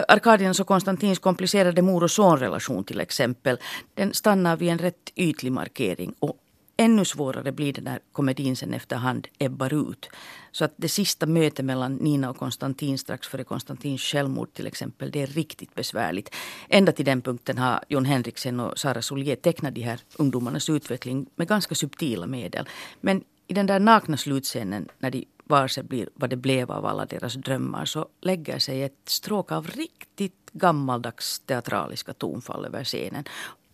Arkadiens 0.08 0.60
och 0.60 0.66
Konstantins 0.66 1.18
komplicerade 1.18 1.82
mor 1.82 2.02
och 2.02 2.10
sonrelation 2.10 2.84
till 2.84 3.00
exempel. 3.00 3.58
Den 3.94 4.14
stannar 4.14 4.56
vid 4.56 4.68
en 4.68 4.78
rätt 4.78 5.12
ytlig 5.16 5.52
markering. 5.52 6.14
Och 6.18 6.38
ännu 6.76 7.04
svårare 7.04 7.52
blir 7.52 7.72
det 7.72 7.80
när 7.80 8.00
komedin 8.12 8.56
sen 8.56 8.74
efterhand 8.74 9.28
ebbar 9.38 9.90
ut. 9.90 10.10
Så 10.52 10.64
att 10.64 10.74
det 10.76 10.88
sista 10.88 11.26
mötet 11.26 11.64
mellan 11.64 11.94
Nina 11.94 12.30
och 12.30 12.36
Konstantin 12.36 12.98
strax 12.98 13.28
före 13.28 13.44
Konstantins 13.44 14.02
självmord 14.02 14.52
till 14.52 14.66
exempel, 14.66 15.10
det 15.10 15.22
är 15.22 15.26
riktigt 15.26 15.74
besvärligt. 15.74 16.34
Ända 16.68 16.92
till 16.92 17.04
den 17.04 17.22
punkten 17.22 17.58
har 17.58 17.80
Jon 17.88 18.04
Henriksen 18.04 18.60
och 18.60 18.78
Sara 18.78 19.02
Solier 19.02 19.36
tecknat 19.36 19.74
de 19.74 19.80
här 19.80 20.00
ungdomarnas 20.16 20.70
utveckling 20.70 21.26
med 21.36 21.48
ganska 21.48 21.74
subtila 21.74 22.26
medel. 22.26 22.68
Men 23.00 23.24
i 23.46 23.54
den 23.54 23.66
där 23.66 23.80
nakna 23.80 24.16
slutscenen 24.16 24.88
när 24.98 25.10
de 25.10 25.24
varse 25.48 25.82
blir 25.82 26.08
vad 26.14 26.30
det 26.30 26.36
blev 26.36 26.70
av 26.70 26.86
alla 26.86 27.06
deras 27.06 27.34
drömmar 27.34 27.84
så 27.84 28.08
lägger 28.20 28.58
sig 28.58 28.82
ett 28.82 29.02
stråk 29.04 29.52
av 29.52 29.66
riktigt 29.66 30.50
gammaldags 30.52 31.40
teatraliska 31.40 32.12
tonfall 32.12 32.64
över 32.64 32.84
scenen. 32.84 33.24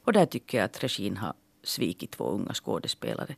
Och 0.05 0.13
där 0.13 0.27
tycker 0.27 0.59
jag 0.59 0.65
att 0.65 0.85
regin 0.85 1.17
har 1.17 1.35
svikit 1.63 2.11
två 2.11 2.25
unga 2.25 2.55
skådespelare. 2.55 3.35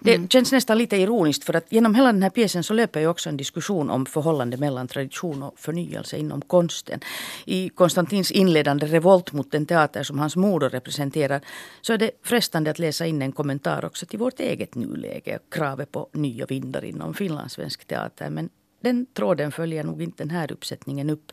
Det 0.00 0.14
mm. 0.14 0.28
känns 0.28 0.52
nästan 0.52 0.78
lite 0.78 0.96
ironiskt 0.96 1.44
för 1.44 1.56
att 1.56 1.72
genom 1.72 1.94
hela 1.94 2.12
den 2.12 2.22
här 2.22 2.30
pjäsen 2.30 2.64
så 2.64 2.74
löper 2.74 3.00
ju 3.00 3.06
också 3.06 3.28
en 3.28 3.36
diskussion 3.36 3.90
om 3.90 4.06
förhållande 4.06 4.56
mellan 4.56 4.88
tradition 4.88 5.42
och 5.42 5.58
förnyelse 5.58 6.16
inom 6.16 6.42
konsten. 6.42 7.00
I 7.44 7.68
Konstantins 7.68 8.30
inledande 8.30 8.86
revolt 8.86 9.32
mot 9.32 9.50
den 9.50 9.66
teater 9.66 10.02
som 10.02 10.18
hans 10.18 10.36
moder 10.36 10.70
representerar 10.70 11.40
så 11.80 11.92
är 11.92 11.98
det 11.98 12.10
frestande 12.22 12.70
att 12.70 12.78
läsa 12.78 13.06
in 13.06 13.22
en 13.22 13.32
kommentar 13.32 13.84
också 13.84 14.06
till 14.06 14.18
vårt 14.18 14.40
eget 14.40 14.74
nuläge 14.74 15.36
och 15.36 15.52
kravet 15.52 15.92
på 15.92 16.08
nya 16.12 16.46
vindar 16.46 16.84
inom 16.84 17.14
finlandssvensk 17.14 17.84
teater. 17.84 18.30
Men 18.30 18.48
den 18.80 19.06
tråden 19.14 19.52
följer 19.52 19.84
nog 19.84 20.02
inte 20.02 20.22
den 20.22 20.30
här 20.30 20.52
uppsättningen 20.52 21.10
upp 21.10 21.32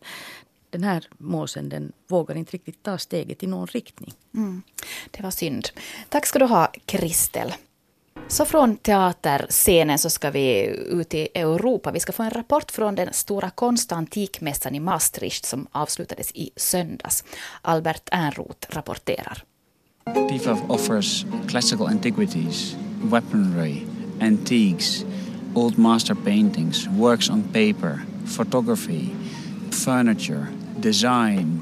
den 0.74 0.84
här 0.84 1.08
måsen 1.18 1.70
den 1.70 1.92
vågar 2.08 2.36
inte 2.36 2.52
riktigt 2.52 2.84
ta 2.84 2.98
steget 2.98 3.44
i 3.44 3.48
någon 3.48 3.68
riktning. 3.68 4.14
Mm. 4.34 4.62
Det 5.12 5.24
var 5.24 5.32
synd. 5.32 5.70
Tack 6.10 6.26
ska 6.26 6.40
du 6.40 6.46
ha, 6.46 6.72
Kristel. 6.86 7.54
Så 8.28 8.46
från 8.46 8.78
teaterscenen 8.78 10.00
så 10.00 10.10
ska 10.10 10.32
vi 10.32 10.66
ut 10.90 11.14
i 11.14 11.28
Europa. 11.36 11.92
Vi 11.92 12.00
ska 12.00 12.12
få 12.12 12.24
en 12.24 12.30
rapport 12.30 12.72
från 12.72 12.96
den 12.96 13.14
stora 13.14 13.50
konstantikmässan 13.50 14.76
i 14.76 14.80
Maastricht 14.80 15.46
som 15.46 15.68
avslutades 15.72 16.32
i 16.32 16.50
söndags. 16.56 17.24
Albert 17.62 18.10
Ernroth 18.12 18.68
rapporterar. 18.70 19.44
DIFA 20.30 20.58
offers 20.68 21.26
classical 21.48 21.88
antiquities, 21.88 22.76
weaponry, 23.04 23.82
antiques, 24.22 25.06
old 25.56 25.78
master 25.78 26.16
paintings, 26.16 26.88
works 26.88 27.30
on 27.30 27.44
paper, 27.44 28.00
photography, 28.38 29.10
furniture, 29.72 30.48
design, 30.78 31.62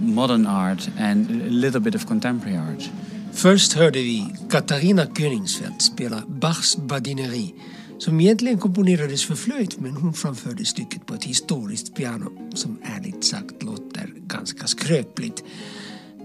modern 0.00 0.46
art 0.46 0.88
and 0.98 1.30
a 1.30 1.50
little 1.50 1.80
bit 1.80 1.94
of 1.94 2.06
contemporary 2.06 2.56
art. 2.56 2.90
Först 3.38 3.72
hörde 3.72 3.98
vi 3.98 4.26
Katarina 4.50 5.06
Königsfeldt 5.06 5.82
spela 5.82 6.22
Bachs 6.26 6.76
Badineri 6.76 7.54
som 7.98 8.20
egentligen 8.20 8.58
komponerades 8.58 9.24
för 9.24 9.34
flöjt 9.34 9.80
men 9.80 9.96
hon 9.96 10.14
framförde 10.14 10.64
stycket 10.64 11.06
på 11.06 11.14
ett 11.14 11.24
historiskt 11.24 11.94
piano 11.94 12.50
som 12.54 12.78
ärligt 12.82 13.24
sagt 13.24 13.62
låter 13.62 14.12
ganska 14.26 14.66
skröpligt. 14.66 15.44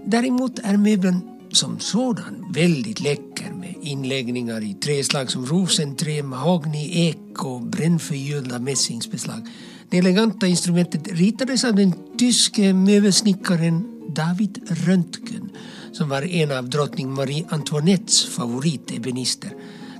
Däremot 0.06 0.58
är 0.58 0.76
möbeln 0.76 1.20
som 1.52 1.80
sådan 1.80 2.52
väldigt 2.54 3.00
läcker 3.00 3.52
med 3.52 3.74
inläggningar 3.82 4.64
i 4.64 4.74
träslag 4.74 5.30
som 5.30 5.46
rosenträ, 5.46 6.22
mahogny, 6.22 6.90
ek 6.92 7.44
och 7.44 7.62
brännförgyllda 7.62 8.58
mässingsbeslag. 8.58 9.48
Det 9.90 9.98
eleganta 9.98 10.46
instrumentet 10.46 11.12
ritades 11.12 11.64
av 11.64 11.74
den 11.74 11.92
tyske 12.18 12.72
möbelsnickaren 12.72 13.93
David 14.14 14.58
Röntgen 14.86 15.50
som 15.92 16.08
var 16.08 16.22
en 16.22 16.52
av 16.52 16.70
drottning 16.70 17.14
Marie 17.14 17.46
Antoinettes 17.48 18.24
favoritebenister. 18.24 19.50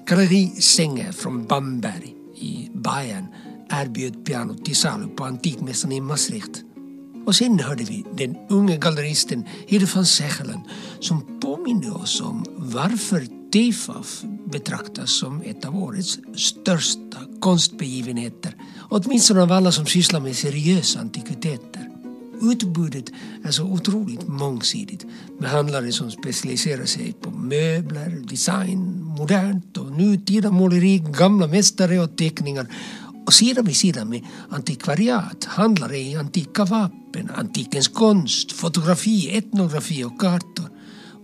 Galleri 0.07 0.49
Sänger 0.49 1.13
från 1.13 1.47
Bamberg 1.47 2.15
i 2.37 2.71
Bayern 2.75 3.27
erbjöd 3.71 4.25
pianot 4.25 4.65
till 4.65 4.77
salu 4.77 5.09
på 5.09 5.25
Antikmässan 5.25 5.93
i 5.93 6.01
Maastricht. 6.01 6.63
Och 7.27 7.35
sen 7.35 7.59
hörde 7.59 7.85
vi 7.85 8.05
den 8.17 8.37
unge 8.49 8.77
galleristen 8.77 9.45
Hede 9.69 9.87
van 9.95 10.07
Sechelen 10.07 10.61
som 11.01 11.41
påminde 11.41 11.91
oss 11.91 12.21
om 12.21 12.45
varför 12.57 13.27
tefaf 13.53 14.25
betraktas 14.53 15.19
som 15.19 15.43
ett 15.43 15.65
av 15.65 15.77
årets 15.77 16.19
största 16.37 17.19
konstbegivenheter. 17.41 18.57
Åtminstone 18.91 19.43
av 19.43 19.53
alla 19.53 19.73
som 19.73 19.87
sysslar 19.87 20.21
med 20.21 20.37
seriösa 20.37 21.01
antikviteter. 21.01 21.84
Utbudet 22.53 23.11
är 23.45 23.51
så 23.51 23.65
otroligt 23.65 24.29
mångsidigt 24.29 25.05
med 25.41 25.51
handlare 25.51 25.93
som 25.93 26.11
specialiserar 26.11 26.85
sig 26.85 27.13
på 27.13 27.31
möbler, 27.31 28.23
design, 28.29 29.05
modernt 29.19 29.77
och 29.77 29.93
nutida 29.93 30.51
måleri, 30.51 30.99
gamla 30.99 31.47
mästare 31.47 32.01
och 32.01 32.17
teckningar 32.17 32.67
och 33.27 33.35
sida 33.35 33.63
vid 33.63 33.77
sida 33.77 34.05
med 34.05 34.23
antikvariat, 34.49 35.45
handlare 35.45 35.99
i 35.99 36.17
antika 36.17 36.65
vapen, 36.65 37.31
antikens 37.35 37.89
konst, 37.89 38.53
fotografi, 38.53 39.37
etnografi 39.37 40.05
och 40.05 40.21
kartor. 40.21 40.69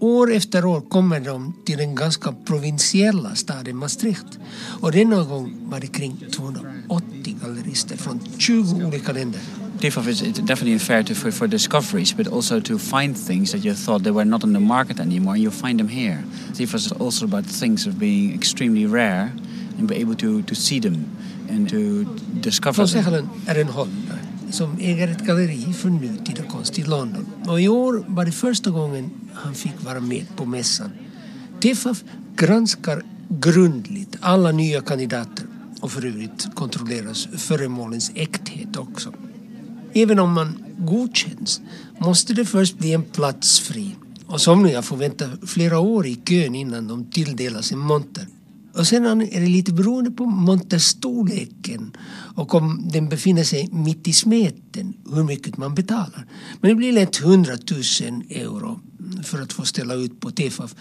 år 0.01 0.33
efter 0.33 0.65
år 0.65 0.81
kommer 0.81 1.21
de 1.21 1.55
till 1.67 1.79
den 1.79 1.95
ganska 1.95 2.33
provinsiella 2.33 3.35
staden 3.35 3.77
Maastricht. 3.77 4.39
Och 4.81 4.93
denna 4.93 5.25
gång 5.25 5.71
var 5.71 5.81
det 5.81 5.87
kring 5.87 6.25
280 6.33 7.37
gallerister 7.43 7.97
från 7.97 8.21
20 8.39 8.85
olika 8.85 9.13
länder. 9.13 9.41
TIFF 9.81 10.07
is 10.09 10.21
definitely 10.21 10.79
fair 10.79 11.03
to, 11.03 11.15
for, 11.15 11.31
for 11.33 11.47
discoveries, 11.47 12.13
but 12.13 12.27
also 12.29 12.61
to 12.61 12.79
find 12.79 13.17
things 13.17 13.53
that 13.53 13.65
you 13.65 13.73
thought 13.73 14.03
they 14.03 14.11
were 14.11 14.27
not 14.27 14.45
on 14.45 14.53
the 14.53 14.61
market 14.61 15.01
anymore, 15.01 15.35
and 15.35 15.43
you 15.43 15.51
find 15.51 15.79
them 15.79 15.89
here. 15.89 16.23
TIFF 16.55 16.75
is 16.75 16.93
also 16.93 17.25
about 17.25 17.47
things 17.47 17.87
of 17.87 17.99
being 17.99 18.35
extremely 18.35 18.85
rare 18.85 19.33
and 19.79 19.89
be 19.89 19.97
able 19.97 20.15
to, 20.17 20.43
to 20.43 20.55
see 20.55 20.81
them 20.81 21.17
and 21.49 21.67
to 21.71 22.05
discover 22.41 22.85
them. 22.85 23.03
Sechelen 23.03 23.29
är 23.47 23.55
en 23.55 23.69
holländare 23.69 24.19
eh, 24.47 24.51
som 24.51 24.77
äger 24.81 25.09
ett 25.09 25.27
galleri 25.27 25.73
för 25.73 25.89
er 25.89 25.93
nutida 25.93 26.43
konst 26.43 26.79
i 26.79 26.83
London. 26.83 27.27
Och 27.49 27.61
i 27.61 27.69
år 27.69 28.05
var 28.09 28.25
det 28.25 28.33
första 28.33 28.71
gången 28.71 29.11
han 29.35 29.55
fick 29.55 29.85
vara 29.85 30.01
med 30.01 30.27
på 30.37 30.45
mässan. 30.45 30.91
TIFF 31.61 32.05
granskar 32.37 33.03
grundligt 33.29 34.17
alla 34.21 34.53
nya 34.53 34.81
kandidater 34.81 35.47
och 35.81 35.93
för 35.93 36.07
övrigt 36.07 36.55
kontrolleras 36.55 37.29
föremålens 37.37 38.13
äkthet 38.15 38.77
också. 38.77 39.13
Även 39.95 40.19
om 40.19 40.33
man 40.33 40.65
godkänns 40.79 41.61
måste 41.99 42.35
det 42.35 42.45
först 42.45 42.79
bli 42.79 42.93
en 42.93 43.03
plats 43.03 43.61
fri 43.61 43.97
och 44.27 44.41
somliga 44.41 44.83
får 44.83 44.97
vänta 44.97 45.29
flera 45.47 45.79
år 45.79 46.07
i 46.07 46.15
kön 46.15 46.55
innan 46.55 46.89
de 46.89 47.11
tilldelas 47.11 47.73
en 47.73 47.79
monter. 47.79 48.27
Och 48.75 48.87
sedan 48.87 49.23
är 49.23 49.41
det 49.41 49.47
lite 49.47 49.73
beroende 49.73 50.11
på 50.11 50.27
monterstorleken 50.27 51.97
och 52.37 52.55
om 52.55 52.89
den 52.93 53.09
befinner 53.09 53.45
sig 53.45 53.69
mitt 53.73 54.09
i 54.09 54.13
smeten 54.13 54.95
hur 55.15 55.25
mycket 55.25 55.57
man 55.57 55.75
betalar. 55.75 56.27
Men 56.61 56.69
det 56.69 56.75
blir 56.75 56.93
lätt 56.93 57.21
100 57.21 57.53
000 57.71 57.81
euro 58.31 58.81
för 59.25 59.43
att 59.43 59.53
få 59.53 59.65
ställa 59.65 59.95
ut 59.95 60.21
på 60.21 60.31
TFAF. 60.31 60.75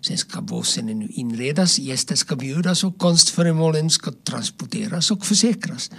Sen 0.00 0.18
ska 0.18 0.40
båsen 0.40 0.86
nu 0.86 1.08
inredas, 1.10 1.78
gäster 1.78 2.16
ska 2.16 2.36
bjudas 2.36 2.84
och 2.84 2.98
konstföremålen 2.98 3.90
ska 3.90 4.12
transporteras 4.12 5.10
och 5.10 5.26
försäkras. 5.26 5.90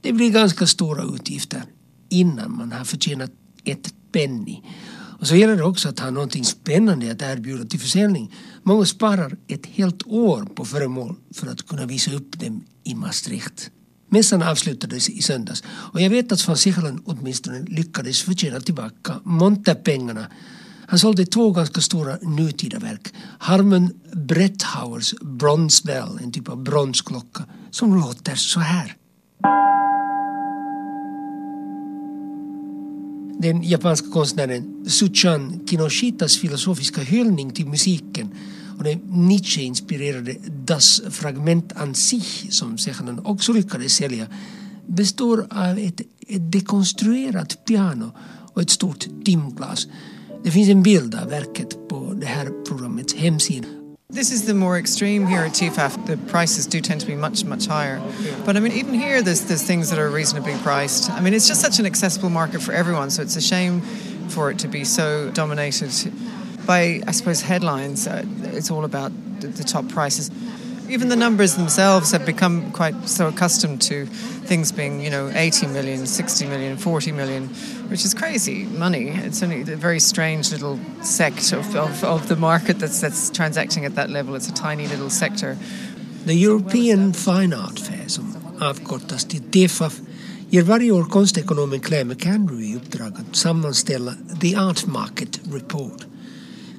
Det 0.00 0.12
blir 0.12 0.30
ganska 0.30 0.66
stora 0.66 1.02
utgifter 1.14 1.64
innan 2.08 2.56
man 2.56 2.72
har 2.72 2.84
förtjänat 2.84 3.30
ett 3.64 3.94
penny. 4.12 4.62
Och 5.20 5.26
så 5.26 5.36
gäller 5.36 5.56
det 5.56 5.62
också 5.62 5.88
att 5.88 5.98
ha 5.98 6.10
någonting 6.10 6.44
spännande 6.44 7.12
att 7.12 7.22
erbjuda 7.22 7.64
till 7.64 7.80
försäljning. 7.80 8.32
Många 8.62 8.84
sparar 8.84 9.36
ett 9.48 9.66
helt 9.66 10.06
år 10.06 10.42
på 10.54 10.64
föremål 10.64 11.16
för 11.34 11.46
att 11.46 11.66
kunna 11.66 11.86
visa 11.86 12.12
upp 12.12 12.40
dem 12.40 12.64
i 12.84 12.94
Maastricht. 12.94 13.70
Mässan 14.10 14.42
avslutades 14.42 15.08
i 15.08 15.22
söndags 15.22 15.64
och 15.68 16.00
jag 16.00 16.10
vet 16.10 16.32
att 16.32 16.48
van 16.48 16.56
Sichelen 16.56 17.02
åtminstone 17.04 17.60
lyckades 17.60 18.22
förtjäna 18.22 18.60
tillbaka 18.60 19.20
monterpengarna. 19.24 20.26
Han 20.86 20.98
sålde 20.98 21.26
två 21.26 21.50
ganska 21.50 21.80
stora 21.80 22.16
nutida 22.22 22.78
verk. 22.78 23.14
Harmon 23.38 23.90
Bretthauers 24.12 25.14
Bronze 25.20 25.82
Bell, 25.86 26.18
en 26.22 26.32
typ 26.32 26.48
av 26.48 26.62
bronsklocka, 26.62 27.44
som 27.70 27.94
låter 27.94 28.34
så 28.34 28.60
här. 28.60 28.96
Den 33.38 33.62
japanska 33.62 34.10
konstnären 34.10 34.84
Suchan 34.86 35.60
Kinoshitas 35.66 36.36
filosofiska 36.36 37.00
hyllning 37.00 37.50
till 37.50 37.66
musiken 37.66 38.28
och 38.78 38.84
den 38.84 38.98
Nietzsche-inspirerade 38.98 40.36
Das 40.64 41.02
Fragment 41.10 41.72
an 41.76 41.94
sich 41.94 42.46
som 42.50 42.78
Sechanen 42.78 43.18
också 43.18 43.52
lyckades 43.52 43.94
sälja 43.94 44.26
består 44.86 45.46
av 45.50 45.78
ett, 45.78 46.00
ett 46.28 46.52
dekonstruerat 46.52 47.64
piano 47.64 48.10
och 48.52 48.62
ett 48.62 48.70
stort 48.70 49.06
timglas. 49.24 49.88
Det 50.44 50.50
finns 50.50 50.68
en 50.68 50.82
bild 50.82 51.14
av 51.14 51.28
verket 51.28 51.88
på 51.88 52.14
det 52.20 52.26
här 52.26 52.64
programmets 52.68 53.14
hemsida. 53.14 53.77
This 54.10 54.32
is 54.32 54.46
the 54.46 54.54
more 54.54 54.78
extreme 54.78 55.26
here 55.26 55.42
at 55.42 55.52
TFAF. 55.52 56.06
The 56.06 56.16
prices 56.16 56.66
do 56.66 56.80
tend 56.80 57.02
to 57.02 57.06
be 57.06 57.14
much, 57.14 57.44
much 57.44 57.66
higher. 57.66 58.00
But 58.46 58.56
I 58.56 58.60
mean, 58.60 58.72
even 58.72 58.94
here, 58.94 59.20
there's, 59.20 59.42
there's 59.42 59.62
things 59.62 59.90
that 59.90 59.98
are 59.98 60.08
reasonably 60.08 60.56
priced. 60.62 61.10
I 61.10 61.20
mean, 61.20 61.34
it's 61.34 61.46
just 61.46 61.60
such 61.60 61.78
an 61.78 61.84
accessible 61.84 62.30
market 62.30 62.62
for 62.62 62.72
everyone, 62.72 63.10
so 63.10 63.20
it's 63.20 63.36
a 63.36 63.40
shame 63.42 63.82
for 64.30 64.50
it 64.50 64.60
to 64.60 64.68
be 64.68 64.84
so 64.84 65.30
dominated 65.32 65.90
by, 66.64 67.02
I 67.06 67.12
suppose, 67.12 67.42
headlines. 67.42 68.06
Uh, 68.06 68.24
it's 68.44 68.70
all 68.70 68.86
about 68.86 69.12
the, 69.42 69.48
the 69.48 69.62
top 69.62 69.86
prices. 69.90 70.30
Even 70.88 71.08
the 71.08 71.16
numbers 71.16 71.54
themselves 71.54 72.12
have 72.12 72.24
become 72.24 72.72
quite 72.72 73.08
so 73.08 73.28
accustomed 73.28 73.82
to 73.82 74.06
things 74.46 74.72
being, 74.72 75.02
you 75.02 75.10
know, 75.10 75.30
80 75.34 75.66
million, 75.66 76.06
60 76.06 76.46
million, 76.46 76.76
40 76.78 77.12
million, 77.12 77.48
which 77.90 78.04
is 78.04 78.14
crazy 78.14 78.64
money. 78.64 79.08
It's 79.08 79.42
only 79.42 79.60
a 79.60 79.76
very 79.76 80.00
strange 80.00 80.50
little 80.50 80.78
sect 81.02 81.52
of, 81.52 81.76
of, 81.76 82.04
of 82.04 82.28
the 82.28 82.36
market 82.36 82.78
that's, 82.78 83.00
that's 83.00 83.30
transacting 83.30 83.84
at 83.84 83.96
that 83.96 84.08
level. 84.08 84.34
It's 84.34 84.48
a 84.48 84.54
tiny 84.54 84.86
little 84.86 85.10
sector. 85.10 85.58
The 86.24 86.34
European 86.34 87.12
Fine 87.12 87.52
Art 87.52 87.78
Fair, 87.78 88.08
som 88.08 88.36
avkortas 88.58 89.24
till 89.24 89.40
TFAF, 89.40 90.00
ger 90.50 90.62
varje 90.62 90.92
år 90.92 91.04
konstekonomen 91.04 91.80
Claire 91.80 92.04
McAndrew 92.04 92.62
i 92.62 92.76
uppdrag 92.76 93.12
att 93.16 93.36
sammanställa 93.36 94.14
The 94.40 94.56
Art 94.56 94.86
Market 94.86 95.40
Report. 95.52 96.06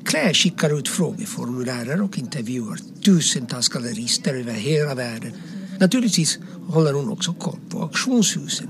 Claire 0.10 0.34
skickar 0.34 0.80
ut 0.80 0.88
frågeformulärer 0.88 2.02
och 2.02 2.18
intervjuar 2.18 2.80
tusentals 3.06 3.70
gallerister 3.70 4.34
över 4.34 4.54
hela 4.54 4.96
världen. 4.96 5.32
Naturligtvis 5.80 6.40
håller 6.68 6.94
hon 6.94 7.10
också 7.10 7.34
koll 7.34 7.60
på 7.70 7.82
auktionshusen. 7.82 8.70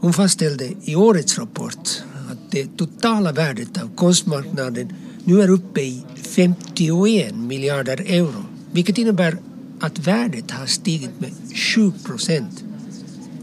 Hon 0.00 0.12
fastställde 0.12 0.72
i 0.84 0.96
årets 0.96 1.38
rapport 1.38 2.02
att 2.30 2.50
det 2.50 2.76
totala 2.76 3.32
värdet 3.32 3.82
av 3.82 3.96
konstmarknaden 3.96 4.94
nu 5.24 5.42
är 5.42 5.50
uppe 5.50 5.80
i 5.80 6.04
51 6.16 7.34
miljarder 7.34 8.00
euro. 8.00 8.44
Vilket 8.72 8.98
innebär 8.98 9.38
att 9.80 9.98
värdet 9.98 10.50
har 10.50 10.66
stigit 10.66 11.20
med 11.20 11.30
7 11.54 11.92
procent. 12.04 12.64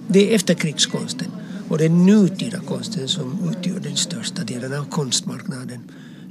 Det 0.08 0.32
är 0.32 0.36
efterkrigskonsten 0.36 1.32
och 1.70 1.78
den 1.78 2.06
nutida 2.06 2.60
konsten 2.60 3.08
som 3.08 3.50
utgör 3.52 3.80
den 3.80 3.96
största 3.96 4.44
delen 4.44 4.74
av 4.74 4.86
konstmarknaden. 4.86 5.80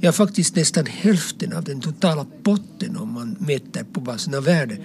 Ja, 0.01 0.11
faktiskt 0.11 0.55
nästan 0.55 0.85
hälften 0.85 1.53
av 1.53 1.63
den 1.63 1.81
totala 1.81 2.25
potten 2.43 2.97
om 2.97 3.13
man 3.13 3.35
mäter 3.39 3.83
på 3.83 4.01
basen 4.01 4.33
av 4.33 4.43
värde. 4.43 4.77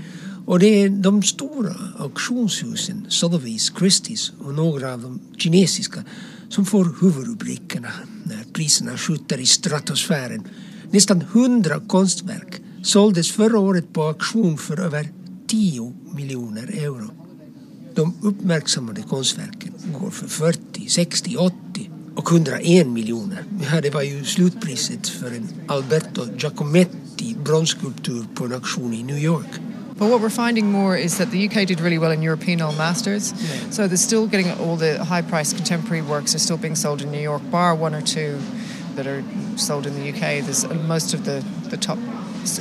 Och 0.47 0.59
det 0.59 0.67
är 0.67 0.89
de 0.89 1.23
stora 1.23 1.75
auktionshusen, 1.99 3.07
Sotheby's, 3.09 3.75
Christie's 3.75 4.33
och 4.39 4.55
några 4.55 4.93
av 4.93 5.03
de 5.03 5.21
kinesiska 5.37 6.05
som 6.49 6.67
får 6.67 6.97
huvudrubrikerna 7.01 7.89
när 8.25 8.45
priserna 8.53 8.97
skjuter 8.97 9.41
i 9.41 9.47
stratosfären. 9.47 10.49
Nästan 10.91 11.23
hundra 11.23 11.81
konstverk 11.81 12.63
såldes 12.83 13.31
förra 13.31 13.59
året 13.59 13.93
på 13.93 14.03
auktion 14.03 14.59
för 14.59 14.81
över 14.81 15.09
10 15.47 15.95
miljoner 16.15 16.71
euro. 16.79 17.11
De 17.95 18.15
uppmärksammade 18.23 19.03
konstverken 19.03 19.73
går 20.01 20.11
för 20.11 20.29
40, 20.29 20.89
60, 20.89 21.37
80 21.37 21.91
och 22.17 22.33
101 22.33 22.87
miljoner. 22.87 23.45
Ja, 23.73 23.81
det 23.81 23.91
var 23.91 24.03
ju 24.03 24.25
slutpriset 24.25 25.09
för 25.09 25.27
en 25.27 25.49
Alberto 25.67 26.27
Giacometti 26.39 27.37
bronsskulptur 27.45 28.25
på 28.35 28.45
en 28.45 28.53
auktion 28.53 28.95
i 28.95 29.03
New 29.03 29.19
York. 29.19 29.61
But 29.99 30.09
what 30.09 30.21
we're 30.21 30.47
finding 30.47 30.73
more 30.73 30.99
is 30.99 31.19
that 31.19 31.31
the 31.31 31.47
UK 31.47 31.69
did 31.69 31.81
really 31.81 31.99
well 31.99 32.13
in 32.13 32.23
European 32.23 32.61
All 32.61 32.73
Masters. 32.73 33.33
So 33.71 33.87
they're 33.87 33.97
still 33.97 34.27
getting 34.27 34.51
all 34.51 34.77
the 34.77 35.05
high 35.05 35.23
priced 35.23 35.57
contemporary 35.57 36.03
works 36.03 36.35
are 36.35 36.41
still 36.41 36.57
being 36.57 36.77
sold 36.77 37.03
in 37.03 37.13
New 37.13 37.23
York, 37.23 37.43
bar 37.51 37.77
one 37.77 37.95
or 37.95 38.03
two 38.03 38.39
that 38.97 39.07
are 39.07 39.23
sold 39.57 39.87
in 39.87 39.95
the 39.95 40.09
UK. 40.11 40.45
There's 40.45 40.65
uh, 40.65 40.75
most 40.89 41.15
of 41.15 41.25
the, 41.25 41.45
the 41.71 41.77
top 41.77 41.99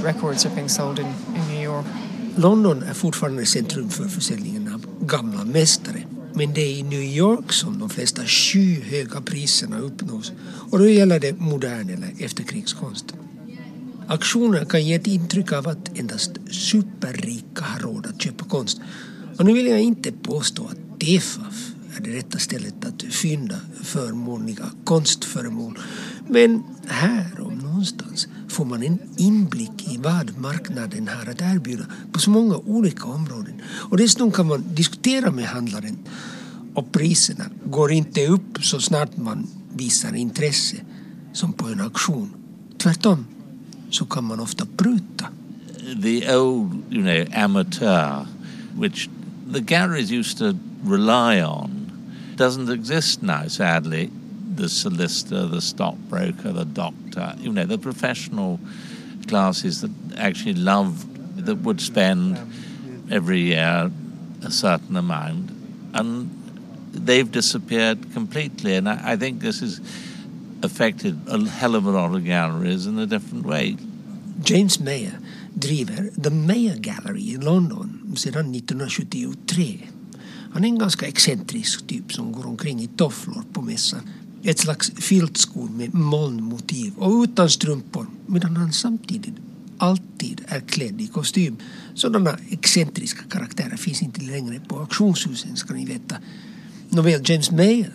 records 0.01 0.45
are 0.45 0.49
being 0.55 0.69
sold 0.69 0.99
in, 0.99 1.07
in 1.35 1.47
New 1.47 1.61
York. 1.61 1.85
London 2.35 2.83
är 2.83 2.93
fortfarande 2.93 3.45
centrum 3.45 3.89
för 3.89 4.07
försäljningen 4.07 4.73
av 4.73 5.07
gamla 5.07 5.43
mästare. 5.45 6.03
Men 6.35 6.53
det 6.53 6.61
är 6.61 6.77
i 6.77 6.83
New 6.83 7.03
York 7.03 7.53
som 7.53 7.79
de 7.79 7.89
flesta 7.89 8.25
skyhöga 8.25 9.21
priserna 9.21 9.79
uppnås. 9.79 10.31
Och 10.71 10.79
då 10.79 10.89
gäller 10.89 11.19
det 11.19 11.39
modern 11.39 11.89
eller 11.89 12.13
efterkrigskonst. 12.19 13.05
Aktionerna 14.07 14.65
kan 14.65 14.85
ge 14.85 14.93
ett 14.93 15.07
intryck 15.07 15.51
av 15.51 15.67
att 15.67 15.99
endast 15.99 16.31
superrika 16.51 17.63
har 17.63 17.79
råd 17.79 18.05
att 18.05 18.21
köpa 18.21 18.45
konst. 18.45 18.81
Och 19.37 19.45
nu 19.45 19.53
vill 19.53 19.67
jag 19.67 19.81
inte 19.81 20.11
påstå 20.11 20.65
att 20.65 20.99
DEFAF 20.99 21.73
är 21.97 22.03
det 22.03 22.17
rätta 22.17 22.39
stället 22.39 22.85
att 22.85 23.03
fynda 23.03 23.55
förmånliga 23.83 24.71
konstföremål. 24.83 25.79
Men 26.27 26.63
här 26.87 27.41
om 27.41 27.53
någonstans 27.57 28.27
får 28.53 28.65
man 28.65 28.83
en 28.83 28.99
inblick 29.17 29.87
i 29.93 29.97
vad 29.97 30.37
marknaden 30.37 31.07
har 31.07 31.31
att 31.31 31.41
erbjuda 31.41 31.85
på 32.11 32.19
så 32.19 32.29
många 32.29 32.55
olika 32.55 33.05
områden. 33.05 33.61
Och 33.89 33.97
dessutom 33.97 34.31
kan 34.31 34.47
man 34.47 34.63
diskutera 34.75 35.31
med 35.31 35.45
handlaren 35.45 35.97
och 36.73 36.91
priserna 36.91 37.45
går 37.65 37.91
inte 37.91 38.27
upp 38.27 38.57
så 38.61 38.79
snart 38.79 39.17
man 39.17 39.47
visar 39.75 40.15
intresse 40.15 40.77
som 41.33 41.53
på 41.53 41.67
en 41.67 41.81
auktion. 41.81 42.33
Tvärtom 42.77 43.25
så 43.89 44.05
kan 44.05 44.23
man 44.23 44.39
ofta 44.39 44.65
pruta. 44.77 45.27
the 45.95 46.27
old, 46.27 46.91
you 46.91 47.01
know, 47.01 47.25
amateur, 47.33 48.25
which 48.75 49.09
the 49.47 49.61
galleries 49.61 50.11
used 50.11 50.37
to 50.39 50.57
rely 50.83 51.41
on, 51.41 52.33
doesn't 52.35 52.69
exist 52.71 53.21
now, 53.21 53.47
sadly. 53.47 54.09
The 54.55 54.69
solicitor, 54.69 55.47
the 55.47 55.61
stockbroker, 55.61 56.51
the 56.51 56.65
doctor, 56.65 57.35
you 57.39 57.51
know, 57.51 57.65
the 57.65 57.77
professional 57.77 58.59
classes 59.27 59.81
that 59.81 59.91
actually 60.17 60.53
loved, 60.53 61.45
that 61.45 61.55
would 61.55 61.81
spend 61.81 62.37
every 63.11 63.39
year 63.39 63.91
a 64.43 64.51
certain 64.51 64.97
amount. 64.97 65.49
And 65.93 66.29
they've 66.91 67.29
disappeared 67.31 68.13
completely. 68.13 68.75
And 68.75 68.89
I, 68.89 69.13
I 69.13 69.15
think 69.15 69.41
this 69.41 69.59
has 69.61 69.79
affected 70.63 71.19
a 71.27 71.47
hell 71.49 71.75
of 71.75 71.85
a 71.85 71.91
lot 71.91 72.15
of 72.15 72.23
galleries 72.23 72.85
in 72.85 72.97
a 72.99 73.05
different 73.05 73.45
way. 73.45 73.77
James 74.41 74.79
Mayer 74.79 75.19
driver 75.57 76.09
The 76.17 76.29
Mayer 76.29 76.75
Gallery 76.75 77.33
i 77.33 77.37
London 77.37 78.15
sedan 78.15 78.55
1973. 78.55 79.89
Han 80.53 80.63
är 80.63 80.67
en 80.67 80.77
ganska 80.77 81.07
excentrisk 81.07 81.87
typ 81.87 82.13
som 82.13 82.31
går 82.31 82.45
omkring 82.47 82.81
i 82.81 82.87
tofflor 82.87 83.43
på 83.53 83.61
mässan. 83.61 84.09
Ett 84.43 84.59
slags 84.59 84.91
filtskor 84.95 85.69
med 85.69 85.93
molnmotiv 85.93 86.93
och 86.97 87.23
utan 87.23 87.49
strumpor 87.49 88.07
medan 88.27 88.55
han 88.57 88.73
samtidigt 88.73 89.33
alltid 89.77 90.41
är 90.47 90.59
klädd 90.59 91.01
i 91.01 91.07
kostym. 91.07 91.57
Sådana 91.93 92.37
excentriska 92.49 93.23
karaktärer 93.29 93.77
finns 93.77 94.01
inte 94.01 94.21
längre 94.21 94.59
på 94.67 94.79
auktionshusen 94.79 95.55
ska 95.55 95.73
ni 95.73 95.85
veta. 95.85 96.17
Nåväl, 96.89 97.21
James 97.25 97.51
May 97.51 97.85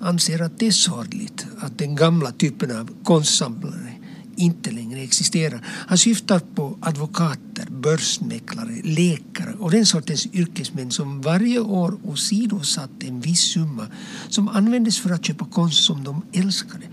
anser 0.00 0.42
att 0.42 0.58
det 0.58 0.66
är 0.66 0.70
sorgligt 0.70 1.46
att 1.58 1.78
den 1.78 1.96
gamla 1.96 2.32
typen 2.32 2.76
av 2.76 2.90
konstsamlare 3.04 3.91
inte 4.36 4.70
längre 4.70 5.00
existerar. 5.00 5.60
Han 5.66 5.98
syftar 5.98 6.38
på 6.38 6.78
advokater, 6.80 7.66
börsmäklare, 7.70 8.80
läkare 8.84 9.54
och 9.58 9.70
den 9.70 9.86
sortens 9.86 10.26
yrkesmän 10.26 10.90
som 10.90 11.20
varje 11.20 11.58
år 11.58 11.98
åsidosatt 12.04 12.90
en 13.00 13.20
viss 13.20 13.40
summa 13.40 13.86
som 14.28 14.48
användes 14.48 14.98
för 14.98 15.10
att 15.10 15.24
köpa 15.24 15.44
konst 15.44 15.84
som 15.84 16.04
de 16.04 16.22
älskade. 16.32 16.84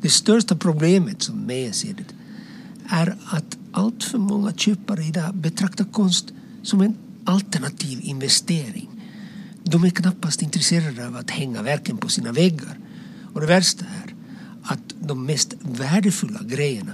Det 0.00 0.10
största 0.10 0.56
problemet 0.56 1.22
som 1.22 1.38
Meyer 1.38 1.72
ser 1.72 1.94
det 1.94 2.04
är 2.88 3.16
att 3.24 3.58
allt 3.72 4.04
för 4.04 4.18
många 4.18 4.52
köpare 4.52 5.04
idag 5.04 5.34
betraktar 5.34 5.84
konst 5.84 6.32
som 6.62 6.80
en 6.80 6.96
alternativ 7.24 7.98
investering. 8.02 8.88
De 9.64 9.84
är 9.84 9.90
knappast 9.90 10.42
intresserade 10.42 11.06
av 11.06 11.16
att 11.16 11.30
hänga 11.30 11.62
verken 11.62 11.96
på 11.96 12.08
sina 12.08 12.32
väggar. 12.32 12.78
Och 13.34 13.40
det 13.40 13.46
värsta 13.46 13.84
är 13.84 14.14
att 14.68 14.94
de 15.00 15.26
mest 15.26 15.54
värdefulla 15.60 16.40
grejerna 16.42 16.92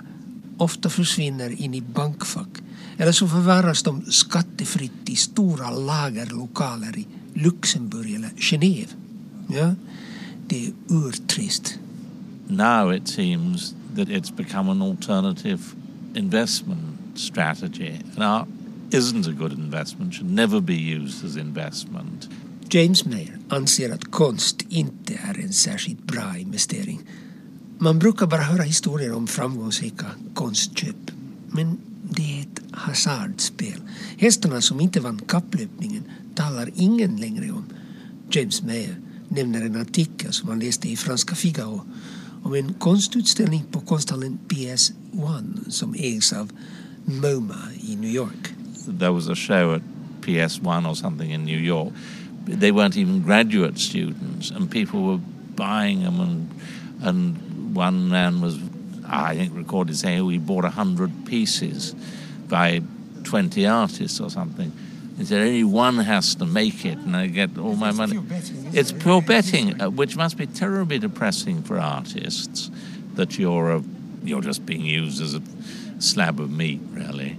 ofta 0.56 0.90
försvinner 0.90 1.60
in 1.60 1.74
i 1.74 1.80
bankfack 1.80 2.48
eller 2.96 3.12
så 3.12 3.28
förvaras 3.28 3.82
de 3.82 4.04
skattefritt 4.04 5.08
i 5.08 5.16
stora 5.16 5.70
lagerlokaler 5.70 6.98
i 6.98 7.06
Luxemburg 7.34 8.14
eller 8.14 8.30
Genève. 8.36 8.88
Ja, 9.48 9.74
det 10.48 10.66
är 10.66 10.72
urtrist. 10.88 11.78
Now 12.48 12.94
it 12.96 13.08
seems 13.08 13.74
that 13.96 14.08
it's 14.08 14.36
become 14.36 14.70
an 14.70 14.82
alternative 14.82 15.60
investment 16.14 16.98
strategy. 17.14 17.92
And 18.16 18.24
art 18.24 18.48
isn't 18.90 19.28
a 19.28 19.32
good 19.32 19.52
investment, 19.52 20.14
should 20.14 20.30
never 20.30 20.60
be 20.60 20.74
used 20.74 21.24
as 21.24 21.36
investment. 21.36 22.28
James 22.70 23.04
Mayer 23.04 23.38
anser 23.48 23.94
att 23.94 24.10
konst 24.10 24.62
inte 24.68 25.14
är 25.14 25.40
en 25.40 25.52
särskilt 25.52 26.04
bra 26.04 26.38
investering. 26.38 27.00
Man 27.78 27.98
brukar 27.98 28.26
bara 28.26 28.42
höra 28.42 28.62
historier 28.62 29.12
om 29.12 29.26
framgångsrika 29.26 30.06
konstköp. 30.34 31.10
Men 31.50 31.78
det 32.10 32.38
är 32.38 32.40
ett 32.40 32.62
hasardspel. 32.70 33.80
Hästarna 34.18 34.60
som 34.60 34.80
inte 34.80 35.00
vann 35.00 35.20
kapplöpningen 35.26 36.02
talar 36.34 36.70
ingen 36.74 37.16
längre 37.16 37.50
om. 37.50 37.64
James 38.30 38.62
Mayer 38.62 38.96
nämner 39.28 39.66
en 39.66 39.80
artikel 39.80 40.32
som 40.32 40.48
han 40.48 40.58
läste 40.58 40.88
i 40.88 40.96
franska 40.96 41.34
Figaro 41.34 41.82
om 42.42 42.54
en 42.54 42.74
konstutställning 42.74 43.64
på 43.70 43.80
konsthallen 43.80 44.38
PS1 44.48 45.70
som 45.70 45.94
ägs 45.98 46.32
av 46.32 46.50
MoMA 47.04 47.58
i 47.80 47.96
New 47.96 48.10
York. 48.10 48.54
There 48.98 49.10
was 49.10 49.28
a 49.28 49.34
show 49.34 49.74
at 49.74 49.82
PS1 50.22 50.90
or 50.90 50.94
something 50.94 51.32
in 51.32 51.44
New 51.44 51.60
York. 51.60 51.92
They 52.60 52.72
weren't 52.72 52.96
even 52.96 53.22
graduate 53.22 53.78
students 53.78 54.50
and 54.50 54.70
people 54.70 55.00
were 55.00 55.20
buying 55.56 56.02
them 56.02 56.20
and, 56.20 56.48
and 57.02 57.36
one 57.74 58.08
man 58.08 58.40
was, 58.40 58.58
I 59.06 59.36
think, 59.36 59.54
recorded 59.54 59.96
saying 59.96 60.20
oh, 60.20 60.28
he 60.28 60.38
bought 60.38 60.64
100 60.64 61.26
pieces 61.26 61.94
by 62.48 62.82
20 63.24 63.66
artists 63.66 64.20
or 64.20 64.30
something. 64.30 64.72
He 65.18 65.24
said 65.24 65.42
only 65.42 65.64
one 65.64 65.98
has 65.98 66.34
to 66.36 66.46
make 66.46 66.84
it 66.84 66.98
and 66.98 67.16
I 67.16 67.28
get 67.28 67.56
all 67.58 67.76
my 67.76 67.92
money. 67.92 68.20
It's 68.72 68.92
pure 68.92 69.22
betting, 69.22 69.80
uh, 69.80 69.90
which 69.90 70.16
must 70.16 70.36
be 70.36 70.46
terribly 70.46 70.98
depressing 70.98 71.62
for 71.62 71.78
artists 71.78 72.70
that 73.14 73.38
you're, 73.38 73.76
a, 73.76 73.82
you're 74.24 74.40
just 74.40 74.66
being 74.66 74.84
used 74.84 75.22
as 75.22 75.34
a 75.34 75.42
slab 76.00 76.40
of 76.40 76.50
meat, 76.50 76.80
really. 76.92 77.36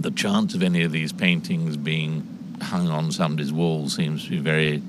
The 0.00 0.10
chance 0.10 0.54
of 0.54 0.62
any 0.62 0.82
of 0.82 0.92
these 0.92 1.12
paintings 1.12 1.76
being 1.76 2.26
hung 2.62 2.88
on 2.88 3.12
somebody's 3.12 3.52
wall 3.52 3.88
seems 3.88 4.24
to 4.24 4.30
be 4.30 4.38
very 4.38 4.82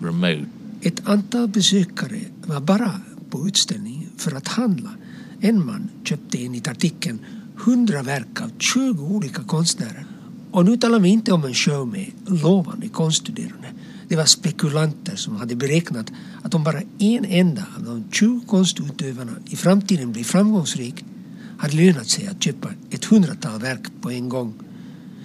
remote. 0.00 0.48
Ett 0.82 1.08
antal 1.08 1.48
besökare 1.48 2.20
var 2.46 2.60
bara 2.60 3.00
på 3.30 3.48
utställningen 3.48 3.91
för 4.22 4.36
att 4.36 4.48
handla. 4.48 4.90
En 5.40 5.66
man 5.66 5.88
köpte 6.04 6.44
enligt 6.44 6.68
artikeln 6.68 7.18
100 7.64 8.02
verk 8.02 8.40
av 8.40 8.50
20 8.58 9.04
olika 9.04 9.42
konstnärer. 9.42 10.06
Och 10.50 10.64
nu 10.64 10.76
talar 10.76 11.00
vi 11.00 11.08
inte 11.08 11.32
om 11.32 11.44
en 11.44 11.54
show 11.54 11.88
med 11.88 12.10
lovande 12.26 12.88
konststuderande. 12.88 13.68
Det 14.08 14.16
var 14.16 14.24
spekulanter 14.24 15.16
som 15.16 15.36
hade 15.36 15.54
beräknat 15.56 16.12
att 16.42 16.54
om 16.54 16.64
bara 16.64 16.82
en 16.98 17.24
enda 17.24 17.64
av 17.76 17.84
de 17.84 18.04
20 18.10 18.40
konstutövarna 18.46 19.32
i 19.46 19.56
framtiden 19.56 20.12
blir 20.12 20.24
framgångsrik 20.24 21.04
hade 21.58 21.76
lönat 21.76 22.08
sig 22.08 22.26
att 22.26 22.42
köpa 22.42 22.68
ett 22.90 23.04
hundratal 23.04 23.60
verk 23.60 23.82
på 24.00 24.10
en 24.10 24.28
gång. 24.28 24.54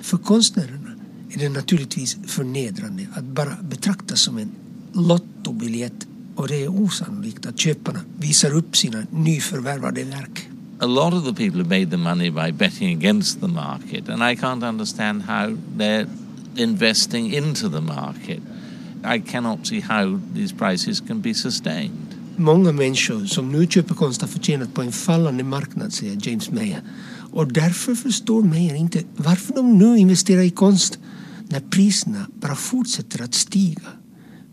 För 0.01 0.17
konstnärerna 0.17 0.91
är 1.29 1.39
det 1.39 1.49
naturligtvis 1.49 2.17
förnedrande 2.25 3.07
att 3.13 3.23
bara 3.23 3.57
betraktas 3.61 4.19
som 4.19 4.37
en 4.37 4.51
lottobiljett 4.93 6.07
och 6.37 6.47
det 6.47 6.63
är 6.63 6.67
osannolikt 6.67 7.45
att 7.45 7.59
köparna 7.59 7.99
visar 8.17 8.55
upp 8.55 8.77
sina 8.77 9.03
nyförvärvade 9.11 10.03
verk. 10.03 10.49
A 10.79 10.85
lot 10.85 11.13
of 11.13 11.25
the 11.25 11.33
people 11.33 11.63
have 11.63 11.79
made 11.79 11.91
the 11.91 11.97
money 11.97 12.31
by 12.31 12.51
betting 12.51 12.97
against 12.97 13.41
the 13.41 13.47
market 13.47 14.09
and 14.09 14.23
I 14.23 14.35
can't 14.35 14.69
understand 14.69 15.21
how 15.21 15.57
they're 15.77 16.07
investing 16.55 17.33
into 17.33 17.69
the 17.69 17.81
market. 17.81 18.39
I 19.15 19.21
cannot 19.31 19.67
see 19.67 19.79
how 19.79 20.19
these 20.35 20.55
prices 20.55 21.01
can 21.07 21.21
be 21.21 21.33
sustained. 21.33 22.15
Många 22.35 22.71
människor 22.71 23.25
som 23.25 23.51
nu 23.51 23.67
köper 23.67 23.95
konst 23.95 24.21
har 24.21 24.27
förtjänat 24.27 24.73
på 24.73 24.81
en 24.81 24.91
fallande 24.91 25.43
marknad, 25.43 25.93
säger 25.93 26.17
James 26.27 26.51
Mayer. 26.51 26.81
Och 27.31 27.53
därför 27.53 27.95
förstår 27.95 28.43
Mayer 28.43 28.75
inte 28.75 29.03
varför 29.15 29.53
de 29.53 29.77
nu 29.77 29.97
investerar 29.97 30.41
i 30.41 30.49
konst 30.49 30.99
när 31.47 31.59
priserna 31.59 32.27
bara 32.33 32.55
fortsätter 32.55 33.23
att 33.23 33.33
stiga. 33.33 33.81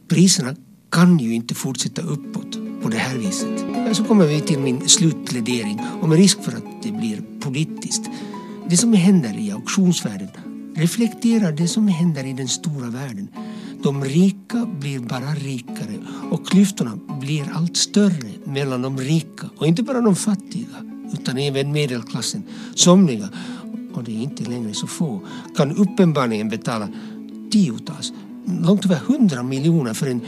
Priserna 0.09 0.55
kan 0.95 1.19
ju 1.19 1.35
inte 1.35 1.55
fortsätta 1.55 2.03
uppåt 2.03 2.59
på 2.83 2.89
det 2.89 2.97
här 2.97 3.19
viset. 3.19 3.65
Så 3.97 4.05
kommer 4.05 4.27
vi 4.27 4.41
till 4.41 4.59
min 4.59 4.89
slutplädering 4.89 5.81
och 6.03 6.09
med 6.09 6.19
risk 6.19 6.43
för 6.43 6.53
att 6.53 6.83
det 6.83 6.93
blir 6.93 7.23
politiskt. 7.41 8.03
Det 8.69 8.77
som 8.77 8.93
händer 8.93 9.39
i 9.39 9.51
auktionsvärlden 9.51 10.29
reflekterar 10.77 11.53
det 11.53 11.69
som 11.69 11.89
händer 11.89 12.25
i 12.25 12.33
den 12.33 12.49
stora 12.49 12.89
världen. 12.89 13.29
De 13.83 14.05
rika 14.05 14.67
blir 14.81 14.99
bara 14.99 15.35
rikare 15.35 15.99
och 16.31 16.49
klyftorna 16.49 16.99
blir 17.21 17.53
allt 17.55 17.77
större 17.77 18.31
mellan 18.45 18.83
de 18.83 18.99
rika 18.99 19.51
och 19.57 19.67
inte 19.67 19.83
bara 19.83 20.01
de 20.01 20.17
fattiga 20.17 20.67
utan 21.13 21.39
även 21.39 21.73
medelklassen. 21.73 22.43
Somliga, 22.75 23.29
och 23.95 24.05
det 24.05 24.13
är 24.13 24.23
inte 24.23 24.45
längre 24.45 24.75
så 24.75 24.87
få, 24.87 25.21
kan 25.57 25.77
uppenbarligen 25.77 26.49
betala 26.49 26.89
tiotals, 27.51 28.13
långt 28.47 28.85
över 28.85 28.97
hundra 28.97 29.43
miljoner 29.43 29.95
för 29.95 30.07
en 30.07 30.21